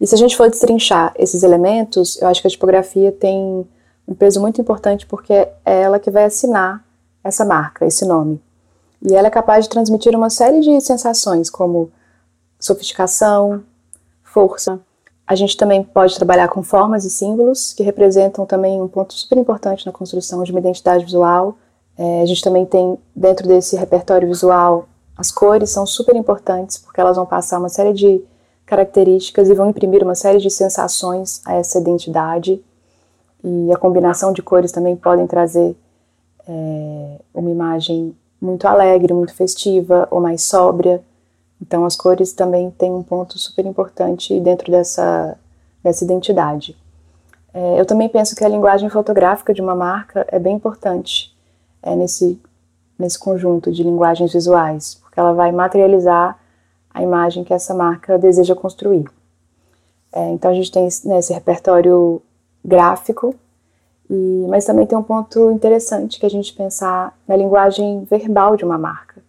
E 0.00 0.06
se 0.06 0.14
a 0.14 0.18
gente 0.18 0.36
for 0.36 0.50
destrinchar 0.50 1.14
esses 1.16 1.42
elementos, 1.42 2.20
eu 2.20 2.28
acho 2.28 2.40
que 2.40 2.48
a 2.48 2.50
tipografia 2.50 3.12
tem 3.12 3.66
um 4.06 4.14
peso 4.14 4.40
muito 4.40 4.60
importante 4.60 5.06
porque 5.06 5.32
é 5.32 5.52
ela 5.64 5.98
que 5.98 6.10
vai 6.10 6.24
assinar 6.24 6.84
essa 7.22 7.44
marca, 7.44 7.86
esse 7.86 8.04
nome. 8.04 8.40
E 9.02 9.14
ela 9.14 9.28
é 9.28 9.30
capaz 9.30 9.64
de 9.64 9.70
transmitir 9.70 10.14
uma 10.16 10.30
série 10.30 10.60
de 10.60 10.80
sensações, 10.80 11.48
como 11.48 11.90
sofisticação, 12.58 13.62
força, 14.22 14.80
A 15.26 15.34
gente 15.34 15.56
também 15.56 15.82
pode 15.82 16.16
trabalhar 16.16 16.48
com 16.48 16.62
formas 16.62 17.04
e 17.04 17.10
símbolos, 17.10 17.72
que 17.72 17.82
representam 17.82 18.44
também 18.44 18.82
um 18.82 18.88
ponto 18.88 19.14
super 19.14 19.38
importante 19.38 19.86
na 19.86 19.92
construção 19.92 20.42
de 20.42 20.50
uma 20.50 20.60
identidade 20.60 21.04
visual. 21.04 21.56
É, 21.96 22.20
a 22.20 22.26
gente 22.26 22.42
também 22.42 22.66
tem, 22.66 22.98
dentro 23.16 23.46
desse 23.48 23.74
repertório 23.74 24.28
visual, 24.28 24.86
as 25.16 25.30
cores 25.30 25.70
são 25.70 25.86
super 25.86 26.16
importantes, 26.16 26.78
porque 26.78 27.00
elas 27.00 27.16
vão 27.16 27.26
passar 27.26 27.58
uma 27.58 27.68
série 27.68 27.92
de 27.92 28.22
características 28.66 29.48
e 29.48 29.54
vão 29.54 29.70
imprimir 29.70 30.02
uma 30.02 30.14
série 30.14 30.38
de 30.38 30.50
sensações 30.50 31.40
a 31.44 31.54
essa 31.54 31.78
identidade. 31.78 32.62
E 33.42 33.72
a 33.72 33.76
combinação 33.76 34.32
de 34.32 34.42
cores 34.42 34.72
também 34.72 34.96
podem 34.96 35.26
trazer 35.26 35.76
é, 36.48 37.20
uma 37.32 37.50
imagem 37.50 38.16
muito 38.40 38.66
alegre, 38.66 39.12
muito 39.12 39.34
festiva 39.34 40.08
ou 40.10 40.20
mais 40.20 40.42
sóbria. 40.42 41.02
Então, 41.60 41.84
as 41.84 41.94
cores 41.94 42.32
também 42.32 42.70
têm 42.70 42.92
um 42.92 43.02
ponto 43.02 43.38
super 43.38 43.64
importante 43.64 44.38
dentro 44.40 44.70
dessa, 44.70 45.38
dessa 45.82 46.04
identidade. 46.04 46.76
É, 47.52 47.78
eu 47.80 47.86
também 47.86 48.08
penso 48.08 48.34
que 48.34 48.44
a 48.44 48.48
linguagem 48.48 48.88
fotográfica 48.88 49.54
de 49.54 49.62
uma 49.62 49.76
marca 49.76 50.26
é 50.28 50.38
bem 50.38 50.56
importante 50.56 51.34
é, 51.82 51.94
nesse, 51.94 52.40
nesse 52.98 53.18
conjunto 53.18 53.70
de 53.70 53.82
linguagens 53.82 54.32
visuais, 54.32 55.00
porque 55.14 55.20
ela 55.20 55.32
vai 55.32 55.52
materializar 55.52 56.36
a 56.92 57.00
imagem 57.00 57.44
que 57.44 57.54
essa 57.54 57.72
marca 57.72 58.18
deseja 58.18 58.54
construir. 58.56 59.08
É, 60.12 60.30
então, 60.30 60.50
a 60.50 60.54
gente 60.54 60.72
tem 60.72 60.88
né, 61.04 61.20
esse 61.20 61.32
repertório 61.32 62.20
gráfico, 62.64 63.34
e, 64.10 64.46
mas 64.48 64.64
também 64.64 64.86
tem 64.86 64.98
um 64.98 65.02
ponto 65.02 65.52
interessante 65.52 66.18
que 66.18 66.26
a 66.26 66.30
gente 66.30 66.52
pensar 66.52 67.16
na 67.28 67.36
linguagem 67.36 68.02
verbal 68.04 68.56
de 68.56 68.64
uma 68.64 68.76
marca 68.76 69.22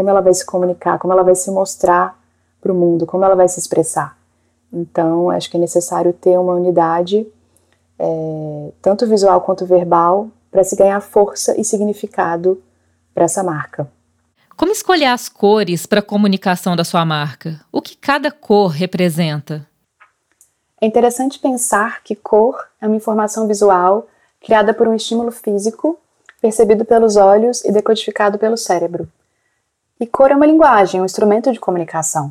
como 0.00 0.08
ela 0.08 0.22
vai 0.22 0.32
se 0.32 0.46
comunicar, 0.46 0.98
como 0.98 1.12
ela 1.12 1.22
vai 1.22 1.34
se 1.34 1.50
mostrar 1.50 2.18
para 2.58 2.72
o 2.72 2.74
mundo, 2.74 3.04
como 3.04 3.22
ela 3.22 3.34
vai 3.34 3.46
se 3.46 3.60
expressar. 3.60 4.16
Então, 4.72 5.28
acho 5.28 5.50
que 5.50 5.58
é 5.58 5.60
necessário 5.60 6.14
ter 6.14 6.38
uma 6.38 6.54
unidade, 6.54 7.26
é, 7.98 8.72
tanto 8.80 9.06
visual 9.06 9.42
quanto 9.42 9.66
verbal, 9.66 10.28
para 10.50 10.64
se 10.64 10.74
ganhar 10.74 10.98
força 11.02 11.54
e 11.60 11.62
significado 11.62 12.62
para 13.12 13.24
essa 13.24 13.42
marca. 13.42 13.86
Como 14.60 14.72
escolher 14.72 15.06
as 15.06 15.26
cores 15.26 15.86
para 15.86 16.00
a 16.00 16.02
comunicação 16.02 16.76
da 16.76 16.84
sua 16.84 17.02
marca? 17.02 17.58
O 17.72 17.80
que 17.80 17.96
cada 17.96 18.30
cor 18.30 18.68
representa? 18.68 19.66
É 20.78 20.86
interessante 20.86 21.38
pensar 21.38 22.02
que 22.04 22.14
cor 22.14 22.68
é 22.78 22.86
uma 22.86 22.94
informação 22.94 23.46
visual 23.48 24.06
criada 24.38 24.74
por 24.74 24.86
um 24.86 24.94
estímulo 24.94 25.32
físico, 25.32 25.98
percebido 26.42 26.84
pelos 26.84 27.16
olhos 27.16 27.64
e 27.64 27.72
decodificado 27.72 28.36
pelo 28.36 28.58
cérebro. 28.58 29.08
E 29.98 30.06
cor 30.06 30.30
é 30.30 30.36
uma 30.36 30.44
linguagem, 30.44 31.00
um 31.00 31.06
instrumento 31.06 31.50
de 31.50 31.58
comunicação. 31.58 32.30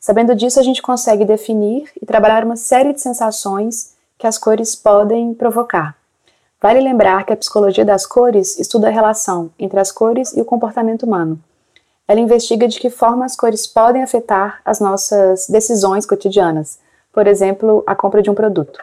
Sabendo 0.00 0.34
disso, 0.34 0.58
a 0.58 0.64
gente 0.64 0.82
consegue 0.82 1.24
definir 1.24 1.92
e 2.02 2.04
trabalhar 2.04 2.42
uma 2.42 2.56
série 2.56 2.92
de 2.92 3.00
sensações 3.00 3.94
que 4.18 4.26
as 4.26 4.36
cores 4.36 4.74
podem 4.74 5.32
provocar. 5.32 5.96
Vale 6.60 6.80
lembrar 6.80 7.24
que 7.24 7.32
a 7.32 7.36
psicologia 7.36 7.84
das 7.84 8.04
cores 8.04 8.58
estuda 8.58 8.88
a 8.88 8.90
relação 8.90 9.52
entre 9.56 9.78
as 9.78 9.92
cores 9.92 10.36
e 10.36 10.40
o 10.40 10.44
comportamento 10.44 11.04
humano. 11.04 11.40
Ela 12.08 12.20
investiga 12.20 12.66
de 12.66 12.80
que 12.80 12.88
forma 12.88 13.26
as 13.26 13.36
cores 13.36 13.66
podem 13.66 14.02
afetar 14.02 14.62
as 14.64 14.80
nossas 14.80 15.46
decisões 15.46 16.06
cotidianas, 16.06 16.78
por 17.12 17.26
exemplo, 17.26 17.84
a 17.86 17.94
compra 17.94 18.22
de 18.22 18.30
um 18.30 18.34
produto. 18.34 18.82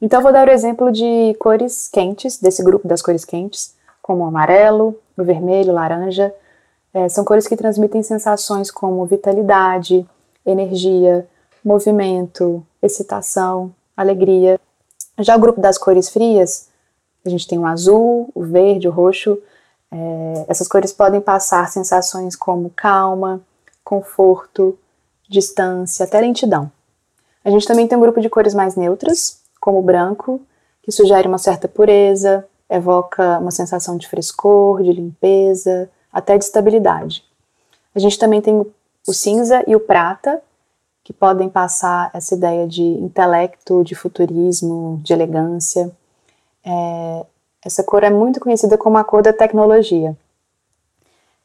Então, 0.00 0.22
vou 0.22 0.32
dar 0.32 0.48
o 0.48 0.50
exemplo 0.50 0.90
de 0.92 1.34
cores 1.38 1.88
quentes, 1.88 2.38
desse 2.38 2.62
grupo 2.62 2.86
das 2.86 3.02
cores 3.02 3.24
quentes, 3.24 3.74
como 4.00 4.24
o 4.24 4.26
amarelo, 4.26 4.98
o 5.16 5.24
vermelho, 5.24 5.72
laranja, 5.72 6.32
é, 6.94 7.08
são 7.08 7.24
cores 7.24 7.46
que 7.46 7.56
transmitem 7.56 8.02
sensações 8.02 8.70
como 8.70 9.04
vitalidade, 9.06 10.06
energia, 10.44 11.26
movimento, 11.64 12.64
excitação, 12.82 13.72
alegria. 13.96 14.60
Já 15.18 15.36
o 15.36 15.40
grupo 15.40 15.60
das 15.60 15.78
cores 15.78 16.08
frias, 16.08 16.68
a 17.24 17.28
gente 17.28 17.46
tem 17.46 17.58
o 17.58 17.66
azul, 17.66 18.28
o 18.34 18.42
verde, 18.42 18.88
o 18.88 18.90
roxo. 18.90 19.38
É, 19.92 20.46
essas 20.48 20.66
cores 20.66 20.92
podem 20.92 21.20
passar 21.20 21.68
sensações 21.68 22.34
como 22.34 22.70
calma, 22.70 23.42
conforto, 23.84 24.78
distância, 25.28 26.04
até 26.04 26.18
lentidão. 26.20 26.72
A 27.44 27.50
gente 27.50 27.66
também 27.66 27.86
tem 27.86 27.98
um 27.98 28.00
grupo 28.00 28.20
de 28.20 28.30
cores 28.30 28.54
mais 28.54 28.74
neutras, 28.74 29.40
como 29.60 29.78
o 29.78 29.82
branco, 29.82 30.40
que 30.82 30.90
sugere 30.90 31.28
uma 31.28 31.38
certa 31.38 31.68
pureza, 31.68 32.46
evoca 32.70 33.38
uma 33.38 33.50
sensação 33.50 33.98
de 33.98 34.08
frescor, 34.08 34.82
de 34.82 34.92
limpeza, 34.92 35.90
até 36.10 36.38
de 36.38 36.44
estabilidade. 36.44 37.24
A 37.94 37.98
gente 37.98 38.18
também 38.18 38.40
tem 38.40 38.54
o 39.06 39.12
cinza 39.12 39.62
e 39.66 39.76
o 39.76 39.80
prata, 39.80 40.40
que 41.04 41.12
podem 41.12 41.48
passar 41.48 42.10
essa 42.14 42.34
ideia 42.34 42.66
de 42.66 42.82
intelecto, 42.82 43.82
de 43.84 43.94
futurismo, 43.94 45.00
de 45.02 45.12
elegância. 45.12 45.90
É, 46.64 47.26
essa 47.64 47.82
cor 47.84 48.02
é 48.02 48.10
muito 48.10 48.40
conhecida 48.40 48.76
como 48.76 48.98
a 48.98 49.04
cor 49.04 49.22
da 49.22 49.32
tecnologia. 49.32 50.16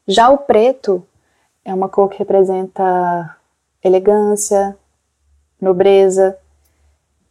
Já 0.06 0.30
o 0.30 0.38
preto 0.38 1.06
é 1.64 1.72
uma 1.72 1.88
cor 1.88 2.08
que 2.08 2.18
representa 2.18 3.36
elegância, 3.82 4.76
nobreza 5.60 6.36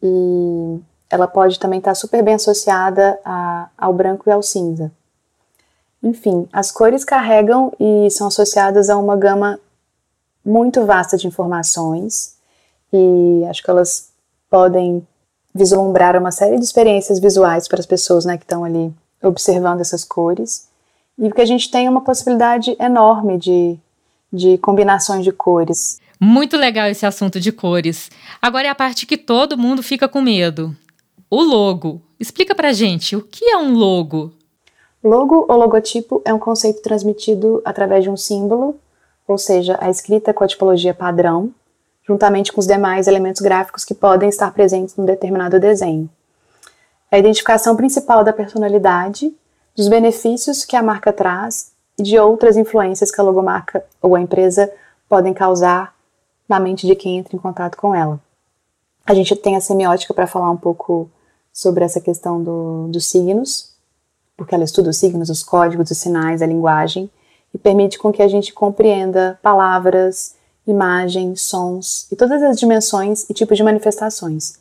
e 0.01 0.79
ela 1.09 1.27
pode 1.27 1.59
também 1.59 1.79
estar 1.79 1.95
super 1.95 2.23
bem 2.23 2.35
associada 2.35 3.19
a, 3.23 3.69
ao 3.77 3.93
branco 3.93 4.29
e 4.29 4.31
ao 4.31 4.43
cinza. 4.43 4.91
Enfim, 6.01 6.47
as 6.53 6.71
cores 6.71 7.03
carregam 7.03 7.73
e 7.79 8.09
são 8.11 8.27
associadas 8.27 8.89
a 8.89 8.97
uma 8.97 9.15
gama 9.15 9.59
muito 10.45 10.85
vasta 10.85 11.17
de 11.17 11.27
informações 11.27 12.37
e 12.93 13.43
acho 13.49 13.63
que 13.63 13.69
elas 13.69 14.09
podem 14.49 15.05
vislumbrar 15.57 16.15
uma 16.15 16.31
série 16.31 16.57
de 16.57 16.63
experiências 16.63 17.19
visuais 17.19 17.67
para 17.67 17.79
as 17.79 17.85
pessoas 17.85 18.23
né, 18.23 18.37
que 18.37 18.43
estão 18.43 18.63
ali 18.63 18.93
observando 19.21 19.81
essas 19.81 20.03
cores 20.03 20.67
e 21.17 21.31
que 21.31 21.41
a 21.41 21.45
gente 21.45 21.69
tem 21.71 21.89
uma 21.89 22.01
possibilidade 22.01 22.77
enorme 22.79 23.37
de, 23.37 23.77
de 24.31 24.57
combinações 24.59 25.23
de 25.23 25.31
cores. 25.31 25.99
Muito 26.19 26.55
legal 26.55 26.87
esse 26.87 27.05
assunto 27.05 27.39
de 27.39 27.51
cores. 27.51 28.09
Agora 28.41 28.67
é 28.67 28.69
a 28.69 28.75
parte 28.75 29.05
que 29.05 29.17
todo 29.17 29.57
mundo 29.57 29.83
fica 29.83 30.07
com 30.07 30.21
medo. 30.21 30.75
O 31.29 31.41
logo. 31.41 32.01
Explica 32.19 32.55
pra 32.55 32.71
gente, 32.71 33.15
o 33.15 33.21
que 33.21 33.45
é 33.45 33.57
um 33.57 33.73
logo? 33.73 34.31
Logo 35.03 35.45
ou 35.47 35.57
logotipo 35.57 36.21
é 36.25 36.33
um 36.33 36.39
conceito 36.39 36.81
transmitido 36.81 37.61
através 37.63 38.03
de 38.03 38.09
um 38.09 38.17
símbolo, 38.17 38.79
ou 39.27 39.37
seja, 39.37 39.77
a 39.79 39.89
escrita 39.89 40.33
com 40.33 40.43
a 40.43 40.47
tipologia 40.47 40.93
padrão, 40.93 41.53
juntamente 42.07 42.53
com 42.53 42.59
os 42.59 42.67
demais 42.67 43.07
elementos 43.07 43.41
gráficos 43.41 43.83
que 43.83 43.93
podem 43.93 44.29
estar 44.29 44.51
presentes 44.53 44.95
num 44.95 45.05
determinado 45.05 45.59
desenho. 45.59 46.09
A 47.11 47.17
identificação 47.17 47.75
principal 47.75 48.23
da 48.23 48.31
personalidade, 48.31 49.35
dos 49.75 49.87
benefícios 49.87 50.63
que 50.63 50.75
a 50.75 50.81
marca 50.81 51.11
traz 51.11 51.71
e 51.97 52.03
de 52.03 52.17
outras 52.17 52.55
influências 52.55 53.11
que 53.11 53.19
a 53.19 53.23
logomarca 53.23 53.83
ou 54.01 54.15
a 54.15 54.21
empresa 54.21 54.71
podem 55.09 55.33
causar 55.33 55.93
na 56.47 56.59
mente 56.59 56.87
de 56.87 56.95
quem 56.95 57.17
entra 57.17 57.35
em 57.35 57.39
contato 57.39 57.75
com 57.77 57.93
ela. 57.93 58.19
A 59.05 59.13
gente 59.13 59.35
tem 59.35 59.55
a 59.55 59.61
semiótica 59.61 60.13
para 60.13 60.27
falar 60.27 60.49
um 60.49 60.57
pouco 60.57 61.09
sobre 61.51 61.83
essa 61.83 61.99
questão 61.99 62.41
do, 62.41 62.87
dos 62.89 63.09
signos, 63.09 63.73
porque 64.35 64.53
ela 64.53 64.63
estuda 64.63 64.89
os 64.89 64.97
signos, 64.97 65.29
os 65.29 65.43
códigos, 65.43 65.89
os 65.89 65.97
sinais, 65.97 66.41
a 66.41 66.45
linguagem, 66.45 67.09
e 67.53 67.57
permite 67.57 67.97
com 67.97 68.11
que 68.11 68.21
a 68.21 68.27
gente 68.27 68.53
compreenda 68.53 69.39
palavras, 69.41 70.35
imagens, 70.67 71.41
sons 71.41 72.07
e 72.11 72.15
todas 72.15 72.41
as 72.43 72.59
dimensões 72.59 73.29
e 73.29 73.33
tipos 73.33 73.57
de 73.57 73.63
manifestações. 73.63 74.59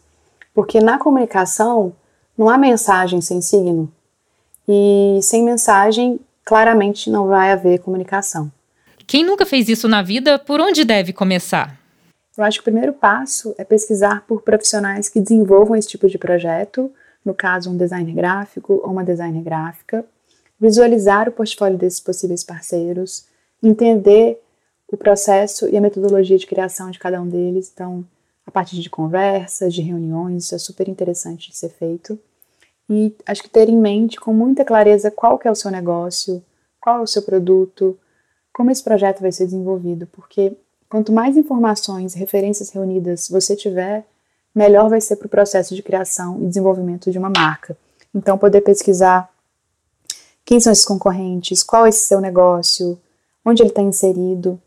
Porque 0.54 0.80
na 0.80 0.98
comunicação 0.98 1.92
não 2.36 2.48
há 2.48 2.56
mensagem 2.56 3.20
sem 3.20 3.40
signo, 3.40 3.92
e 4.68 5.20
sem 5.22 5.44
mensagem, 5.44 6.18
claramente 6.44 7.10
não 7.10 7.28
vai 7.28 7.52
haver 7.52 7.78
comunicação. 7.78 8.50
Quem 9.06 9.24
nunca 9.24 9.46
fez 9.46 9.68
isso 9.68 9.86
na 9.86 10.02
vida, 10.02 10.38
por 10.38 10.60
onde 10.60 10.84
deve 10.84 11.12
começar? 11.12 11.78
Eu 12.36 12.44
acho 12.44 12.58
que 12.58 12.62
o 12.62 12.72
primeiro 12.72 12.92
passo 12.92 13.54
é 13.56 13.64
pesquisar 13.64 14.24
por 14.26 14.42
profissionais 14.42 15.08
que 15.08 15.20
desenvolvam 15.20 15.76
esse 15.76 15.88
tipo 15.88 16.08
de 16.08 16.18
projeto, 16.18 16.90
no 17.24 17.32
caso, 17.32 17.70
um 17.70 17.76
designer 17.76 18.14
gráfico 18.14 18.80
ou 18.84 18.90
uma 18.90 19.04
designer 19.04 19.42
gráfica, 19.42 20.04
visualizar 20.60 21.28
o 21.28 21.32
portfólio 21.32 21.78
desses 21.78 22.00
possíveis 22.00 22.42
parceiros, 22.42 23.26
entender 23.62 24.42
o 24.88 24.96
processo 24.96 25.68
e 25.68 25.76
a 25.76 25.80
metodologia 25.80 26.38
de 26.38 26.46
criação 26.46 26.90
de 26.90 26.98
cada 26.98 27.20
um 27.20 27.28
deles. 27.28 27.70
Então, 27.72 28.04
a 28.46 28.50
partir 28.50 28.80
de 28.80 28.88
conversas, 28.88 29.74
de 29.74 29.82
reuniões, 29.82 30.44
isso 30.44 30.54
é 30.54 30.58
super 30.58 30.88
interessante 30.88 31.50
de 31.50 31.56
ser 31.56 31.70
feito. 31.70 32.18
E 32.88 33.14
acho 33.26 33.42
que 33.42 33.50
ter 33.50 33.68
em 33.68 33.76
mente 33.76 34.20
com 34.20 34.32
muita 34.32 34.64
clareza 34.64 35.10
qual 35.10 35.38
que 35.38 35.48
é 35.48 35.50
o 35.50 35.56
seu 35.56 35.70
negócio, 35.70 36.42
qual 36.80 37.00
é 37.00 37.02
o 37.02 37.06
seu 37.06 37.22
produto, 37.22 37.98
como 38.52 38.70
esse 38.70 38.82
projeto 38.82 39.20
vai 39.20 39.32
ser 39.32 39.46
desenvolvido, 39.46 40.06
porque 40.06 40.56
quanto 40.88 41.12
mais 41.12 41.36
informações 41.36 42.14
referências 42.14 42.70
reunidas 42.70 43.28
você 43.28 43.56
tiver, 43.56 44.06
melhor 44.54 44.88
vai 44.88 45.00
ser 45.00 45.16
para 45.16 45.26
o 45.26 45.30
processo 45.30 45.74
de 45.74 45.82
criação 45.82 46.40
e 46.42 46.46
desenvolvimento 46.46 47.10
de 47.10 47.18
uma 47.18 47.28
marca. 47.28 47.76
Então, 48.14 48.38
poder 48.38 48.62
pesquisar 48.62 49.28
quem 50.44 50.60
são 50.60 50.72
esses 50.72 50.84
concorrentes, 50.84 51.62
qual 51.62 51.84
é 51.84 51.88
esse 51.88 52.06
seu 52.06 52.20
negócio, 52.20 52.98
onde 53.44 53.62
ele 53.62 53.70
está 53.70 53.82
inserido. 53.82 54.58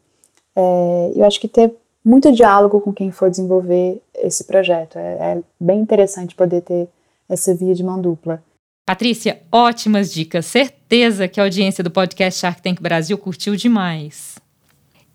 É, 0.59 1.11
eu 1.15 1.25
acho 1.25 1.39
que 1.39 1.47
ter 1.47 1.73
muito 2.03 2.31
diálogo 2.31 2.81
com 2.81 2.91
quem 2.91 3.11
for 3.11 3.29
desenvolver 3.29 4.01
esse 4.15 4.43
projeto. 4.43 4.97
É, 4.97 5.37
é 5.37 5.41
bem 5.59 5.79
interessante 5.79 6.35
poder 6.35 6.61
ter 6.61 6.87
essa 7.29 7.53
via 7.55 7.73
de 7.73 7.83
mão 7.83 8.01
dupla. 8.01 8.43
Patrícia, 8.85 9.41
ótimas 9.51 10.11
dicas. 10.11 10.45
Certeza 10.45 11.27
que 11.27 11.39
a 11.39 11.43
audiência 11.43 11.83
do 11.83 11.91
podcast 11.91 12.39
Shark 12.39 12.61
Tank 12.61 12.81
Brasil 12.81 13.17
curtiu 13.17 13.55
demais. 13.55 14.37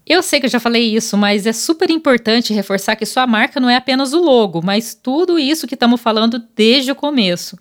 Eu 0.07 0.23
sei 0.23 0.39
que 0.39 0.47
eu 0.47 0.51
já 0.51 0.61
falei 0.61 0.95
isso, 0.95 1.17
mas 1.17 1.47
é 1.47 1.53
super 1.53 1.91
importante 1.91 2.53
reforçar 2.53 2.95
que 2.95 3.07
sua 3.07 3.27
marca 3.27 3.59
não 3.59 3.71
é 3.71 3.77
apenas 3.77 4.13
o 4.13 4.23
logo, 4.23 4.61
mas 4.63 4.95
tudo 4.95 5.39
isso 5.39 5.67
que 5.67 5.75
estamos 5.75 6.01
falando 6.01 6.43
desde 6.55 6.93
o 6.93 6.95
começo. 6.95 7.59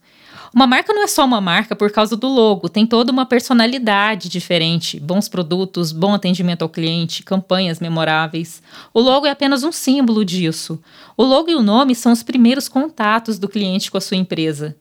Uma 0.53 0.67
marca 0.67 0.93
não 0.93 1.03
é 1.03 1.07
só 1.07 1.25
uma 1.25 1.41
marca 1.41 1.75
por 1.75 1.91
causa 1.91 2.15
do 2.15 2.27
logo, 2.27 2.69
tem 2.69 2.85
toda 2.85 3.11
uma 3.11 3.25
personalidade 3.25 4.29
diferente, 4.29 4.99
bons 4.99 5.27
produtos, 5.27 5.91
bom 5.91 6.13
atendimento 6.13 6.61
ao 6.61 6.69
cliente, 6.69 7.23
campanhas 7.23 7.79
memoráveis. 7.79 8.61
O 8.93 9.01
logo 9.01 9.25
é 9.25 9.31
apenas 9.31 9.63
um 9.63 9.71
símbolo 9.71 10.23
disso. 10.23 10.79
O 11.17 11.23
logo 11.23 11.49
e 11.49 11.55
o 11.55 11.63
nome 11.63 11.95
são 11.95 12.11
os 12.11 12.21
primeiros 12.21 12.67
contatos 12.67 13.39
do 13.39 13.49
cliente 13.49 13.89
com 13.89 13.97
a 13.97 14.01
sua 14.01 14.15
empresa. 14.15 14.77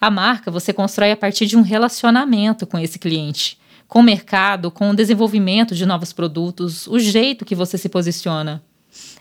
A 0.00 0.12
marca 0.12 0.48
você 0.48 0.72
constrói 0.72 1.10
a 1.10 1.16
partir 1.16 1.46
de 1.46 1.56
um 1.56 1.62
relacionamento 1.62 2.64
com 2.64 2.78
esse 2.78 2.96
cliente, 2.96 3.58
com 3.88 3.98
o 3.98 4.04
mercado, 4.04 4.70
com 4.70 4.90
o 4.90 4.94
desenvolvimento 4.94 5.74
de 5.74 5.84
novos 5.84 6.12
produtos, 6.12 6.86
o 6.86 7.00
jeito 7.00 7.44
que 7.44 7.56
você 7.56 7.76
se 7.76 7.88
posiciona. 7.88 8.62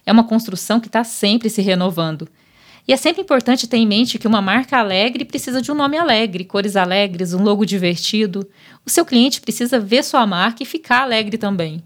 É 0.06 0.12
uma 0.12 0.24
construção 0.24 0.80
que 0.80 0.88
está 0.88 1.04
sempre 1.04 1.50
se 1.50 1.64
renovando. 1.64 2.28
E 2.88 2.94
é 2.94 2.98
sempre 2.98 3.22
importante 3.22 3.68
ter 3.68 3.78
em 3.78 3.88
mente 3.88 4.20
que 4.20 4.28
uma 4.28 4.42
marca 4.42 4.78
alegre 4.78 5.26
precisa 5.26 5.60
de 5.60 5.72
um 5.72 5.76
nome 5.76 5.98
alegre, 5.98 6.46
cores 6.46 6.76
alegres, 6.76 7.34
um 7.34 7.42
logo 7.42 7.66
divertido. 7.66 8.48
O 8.86 8.90
seu 8.90 9.04
cliente 9.04 9.42
precisa 9.42 9.80
ver 9.80 10.04
sua 10.04 10.26
marca 10.28 10.62
e 10.62 10.66
ficar 10.66 11.02
alegre 11.02 11.38
também. 11.38 11.84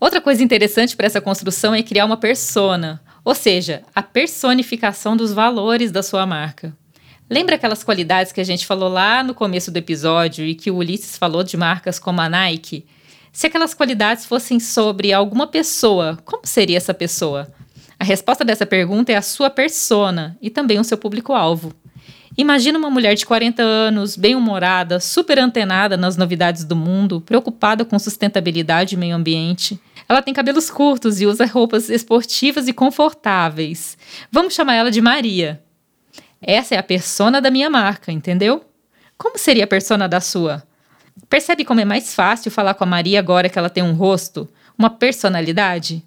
Outra 0.00 0.20
coisa 0.20 0.42
interessante 0.42 0.96
para 0.96 1.06
essa 1.06 1.20
construção 1.20 1.74
é 1.74 1.82
criar 1.82 2.06
uma 2.06 2.16
persona, 2.16 3.02
ou 3.24 3.34
seja, 3.34 3.82
a 3.94 4.02
personificação 4.02 5.16
dos 5.16 5.32
valores 5.32 5.92
da 5.92 6.02
sua 6.02 6.26
marca. 6.26 6.74
Lembra 7.30 7.54
aquelas 7.54 7.84
qualidades 7.84 8.32
que 8.32 8.40
a 8.40 8.44
gente 8.44 8.66
falou 8.66 8.88
lá 8.88 9.22
no 9.22 9.34
começo 9.34 9.70
do 9.70 9.76
episódio 9.76 10.44
e 10.44 10.54
que 10.54 10.70
o 10.70 10.76
Ulisses 10.76 11.16
falou 11.16 11.44
de 11.44 11.56
marcas 11.56 11.98
como 11.98 12.20
a 12.20 12.28
Nike? 12.28 12.84
Se 13.32 13.46
aquelas 13.46 13.74
qualidades 13.74 14.26
fossem 14.26 14.58
sobre 14.58 15.12
alguma 15.12 15.46
pessoa, 15.46 16.18
como 16.24 16.46
seria 16.46 16.78
essa 16.78 16.92
pessoa? 16.92 17.52
A 18.02 18.04
resposta 18.04 18.44
dessa 18.44 18.66
pergunta 18.66 19.12
é 19.12 19.14
a 19.14 19.22
sua 19.22 19.48
persona 19.48 20.36
e 20.42 20.50
também 20.50 20.80
o 20.80 20.82
seu 20.82 20.98
público-alvo. 20.98 21.72
Imagina 22.36 22.76
uma 22.76 22.90
mulher 22.90 23.14
de 23.14 23.24
40 23.24 23.62
anos, 23.62 24.16
bem-humorada, 24.16 24.98
super 24.98 25.38
antenada 25.38 25.96
nas 25.96 26.16
novidades 26.16 26.64
do 26.64 26.74
mundo, 26.74 27.20
preocupada 27.20 27.84
com 27.84 27.96
sustentabilidade 28.00 28.96
e 28.96 28.98
meio 28.98 29.14
ambiente. 29.14 29.80
Ela 30.08 30.20
tem 30.20 30.34
cabelos 30.34 30.68
curtos 30.68 31.20
e 31.20 31.26
usa 31.26 31.46
roupas 31.46 31.88
esportivas 31.88 32.66
e 32.66 32.72
confortáveis. 32.72 33.96
Vamos 34.32 34.52
chamar 34.52 34.74
ela 34.74 34.90
de 34.90 35.00
Maria. 35.00 35.62
Essa 36.42 36.74
é 36.74 36.78
a 36.78 36.82
persona 36.82 37.40
da 37.40 37.52
minha 37.52 37.70
marca, 37.70 38.10
entendeu? 38.10 38.64
Como 39.16 39.38
seria 39.38 39.62
a 39.62 39.68
persona 39.68 40.08
da 40.08 40.20
sua? 40.20 40.64
Percebe 41.30 41.64
como 41.64 41.78
é 41.78 41.84
mais 41.84 42.16
fácil 42.16 42.50
falar 42.50 42.74
com 42.74 42.82
a 42.82 42.86
Maria 42.88 43.20
agora 43.20 43.48
que 43.48 43.60
ela 43.60 43.70
tem 43.70 43.84
um 43.84 43.94
rosto, 43.94 44.48
uma 44.76 44.90
personalidade? 44.90 46.02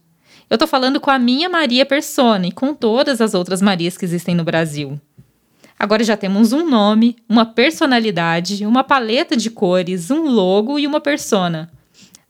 Eu 0.47 0.57
tô 0.59 0.67
falando 0.67 0.99
com 0.99 1.09
a 1.09 1.17
minha 1.17 1.49
Maria 1.49 1.85
Persona 1.85 2.47
e 2.47 2.51
com 2.51 2.73
todas 2.73 3.19
as 3.19 3.33
outras 3.33 3.61
Marias 3.61 3.97
que 3.97 4.05
existem 4.05 4.35
no 4.35 4.43
Brasil. 4.43 4.99
Agora 5.77 6.03
já 6.03 6.15
temos 6.15 6.53
um 6.53 6.69
nome, 6.69 7.15
uma 7.27 7.45
personalidade, 7.45 8.65
uma 8.65 8.83
paleta 8.83 9.35
de 9.35 9.49
cores, 9.49 10.11
um 10.11 10.29
logo 10.29 10.77
e 10.77 10.85
uma 10.85 11.01
persona. 11.01 11.69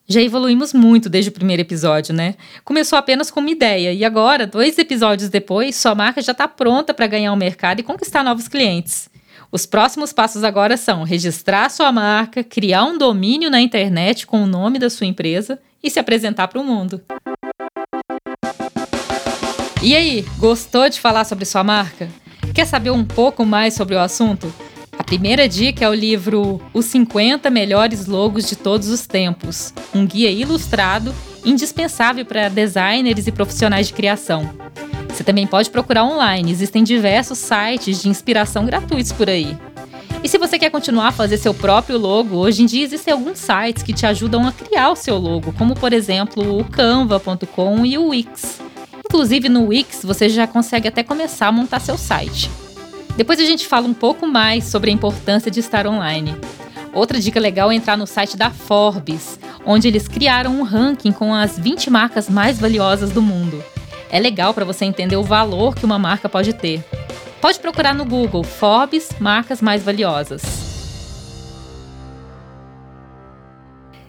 Já 0.07 0.21
evoluímos 0.21 0.71
muito 0.73 1.09
desde 1.09 1.29
o 1.29 1.33
primeiro 1.33 1.61
episódio, 1.61 2.13
né? 2.13 2.35
Começou 2.63 2.97
apenas 2.97 3.29
com 3.29 3.41
uma 3.41 3.49
ideia 3.49 3.91
e 3.91 4.05
agora, 4.05 4.47
dois 4.47 4.77
episódios 4.77 5.29
depois, 5.29 5.75
sua 5.75 5.93
marca 5.93 6.21
já 6.21 6.31
está 6.31 6.47
pronta 6.47 6.93
para 6.93 7.07
ganhar 7.07 7.33
o 7.33 7.37
mercado 7.37 7.79
e 7.79 7.83
conquistar 7.83 8.23
novos 8.23 8.47
clientes. 8.47 9.09
Os 9.51 9.65
próximos 9.65 10.13
passos 10.13 10.43
agora 10.43 10.77
são 10.77 11.03
registrar 11.03 11.69
sua 11.69 11.91
marca, 11.91 12.43
criar 12.43 12.85
um 12.85 12.97
domínio 12.97 13.49
na 13.49 13.59
internet 13.59 14.25
com 14.25 14.43
o 14.43 14.47
nome 14.47 14.79
da 14.79 14.89
sua 14.89 15.05
empresa 15.05 15.59
e 15.83 15.89
se 15.89 15.99
apresentar 15.99 16.47
para 16.47 16.59
o 16.59 16.63
mundo. 16.63 17.01
E 19.85 19.95
aí, 19.95 20.25
gostou 20.39 20.89
de 20.89 20.99
falar 20.99 21.25
sobre 21.25 21.45
sua 21.45 21.63
marca? 21.63 22.09
Quer 22.55 22.65
saber 22.65 22.89
um 22.89 23.05
pouco 23.05 23.45
mais 23.45 23.75
sobre 23.75 23.93
o 23.93 23.99
assunto? 23.99 24.51
A 24.97 25.03
primeira 25.03 25.47
dica 25.47 25.85
é 25.85 25.87
o 25.87 25.93
livro 25.93 26.59
Os 26.73 26.85
50 26.85 27.51
Melhores 27.51 28.07
Logos 28.07 28.49
de 28.49 28.55
Todos 28.55 28.87
os 28.87 29.05
Tempos, 29.05 29.71
um 29.93 30.03
guia 30.03 30.31
ilustrado 30.31 31.13
indispensável 31.45 32.25
para 32.25 32.49
designers 32.49 33.27
e 33.27 33.31
profissionais 33.31 33.85
de 33.85 33.93
criação. 33.93 34.49
Você 35.07 35.23
também 35.23 35.45
pode 35.45 35.69
procurar 35.69 36.03
online, 36.03 36.51
existem 36.51 36.83
diversos 36.83 37.37
sites 37.37 38.01
de 38.01 38.09
inspiração 38.09 38.65
gratuitos 38.65 39.11
por 39.11 39.29
aí. 39.29 39.55
E 40.23 40.27
se 40.27 40.39
você 40.39 40.57
quer 40.57 40.71
continuar 40.71 41.09
a 41.09 41.11
fazer 41.11 41.37
seu 41.37 41.53
próprio 41.53 41.99
logo, 41.99 42.37
hoje 42.37 42.63
em 42.63 42.65
dia 42.65 42.83
existem 42.83 43.13
alguns 43.13 43.37
sites 43.37 43.83
que 43.83 43.93
te 43.93 44.07
ajudam 44.07 44.47
a 44.47 44.51
criar 44.51 44.89
o 44.89 44.95
seu 44.95 45.19
logo, 45.19 45.53
como 45.53 45.75
por 45.75 45.93
exemplo 45.93 46.59
o 46.59 46.65
canva.com 46.65 47.85
e 47.85 47.99
o 47.99 48.07
Wix. 48.07 48.64
Inclusive 49.15 49.47
no 49.47 49.67
Wix 49.67 50.01
você 50.03 50.27
já 50.27 50.45
consegue 50.45 50.89
até 50.89 51.01
começar 51.01 51.47
a 51.47 51.51
montar 51.51 51.79
seu 51.79 51.97
site. 51.97 52.51
Depois 53.15 53.39
a 53.39 53.45
gente 53.45 53.65
fala 53.65 53.87
um 53.87 53.93
pouco 53.93 54.27
mais 54.27 54.65
sobre 54.65 54.91
a 54.91 54.93
importância 54.93 55.49
de 55.49 55.61
estar 55.61 55.87
online. 55.87 56.35
Outra 56.93 57.17
dica 57.17 57.39
legal 57.39 57.71
é 57.71 57.75
entrar 57.75 57.95
no 57.95 58.05
site 58.05 58.35
da 58.35 58.51
Forbes, 58.51 59.39
onde 59.65 59.87
eles 59.87 60.09
criaram 60.09 60.59
um 60.59 60.63
ranking 60.63 61.13
com 61.13 61.33
as 61.33 61.57
20 61.57 61.89
marcas 61.89 62.29
mais 62.29 62.59
valiosas 62.59 63.11
do 63.11 63.21
mundo. 63.21 63.63
É 64.11 64.19
legal 64.19 64.53
para 64.53 64.65
você 64.65 64.83
entender 64.83 65.15
o 65.15 65.23
valor 65.23 65.75
que 65.75 65.85
uma 65.85 65.97
marca 65.97 66.27
pode 66.27 66.51
ter. 66.51 66.83
Pode 67.39 67.57
procurar 67.59 67.95
no 67.95 68.03
Google 68.03 68.43
Forbes 68.43 69.11
Marcas 69.17 69.61
Mais 69.61 69.81
Valiosas. 69.81 70.64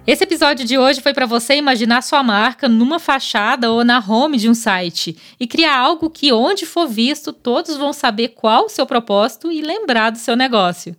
Esse 0.06 0.22
episódio 0.22 0.64
de 0.64 0.78
hoje 0.78 1.00
foi 1.00 1.12
para 1.12 1.26
você 1.26 1.56
imaginar 1.56 2.00
sua 2.00 2.22
marca 2.22 2.68
numa 2.68 3.00
fachada 3.00 3.72
ou 3.72 3.84
na 3.84 3.98
home 3.98 4.38
de 4.38 4.48
um 4.48 4.54
site 4.54 5.16
e 5.38 5.48
criar 5.48 5.76
algo 5.76 6.08
que, 6.08 6.32
onde 6.32 6.64
for 6.64 6.86
visto, 6.86 7.32
todos 7.32 7.76
vão 7.76 7.92
saber 7.92 8.28
qual 8.28 8.66
o 8.66 8.68
seu 8.68 8.86
propósito 8.86 9.50
e 9.50 9.60
lembrar 9.60 10.10
do 10.10 10.18
seu 10.18 10.36
negócio. 10.36 10.94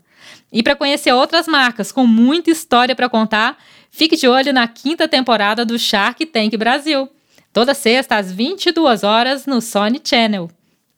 E 0.52 0.62
para 0.62 0.76
conhecer 0.76 1.14
outras 1.14 1.48
marcas 1.48 1.90
com 1.90 2.06
muita 2.06 2.52
história 2.52 2.94
para 2.94 3.08
contar, 3.08 3.58
fique 3.90 4.18
de 4.18 4.28
olho 4.28 4.52
na 4.52 4.68
quinta 4.68 5.08
temporada 5.08 5.64
do 5.64 5.80
Shark 5.80 6.26
Tank 6.26 6.58
Brasil. 6.58 7.10
Toda 7.54 7.74
sexta 7.74 8.18
às 8.18 8.30
22 8.30 9.06
horas 9.06 9.46
no 9.46 9.62
Sony 9.62 10.02
Channel. 10.04 10.50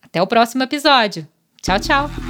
Até 0.02 0.20
o 0.20 0.26
próximo 0.26 0.64
episódio. 0.64 1.28
Tchau, 1.62 1.78
tchau. 1.78 2.29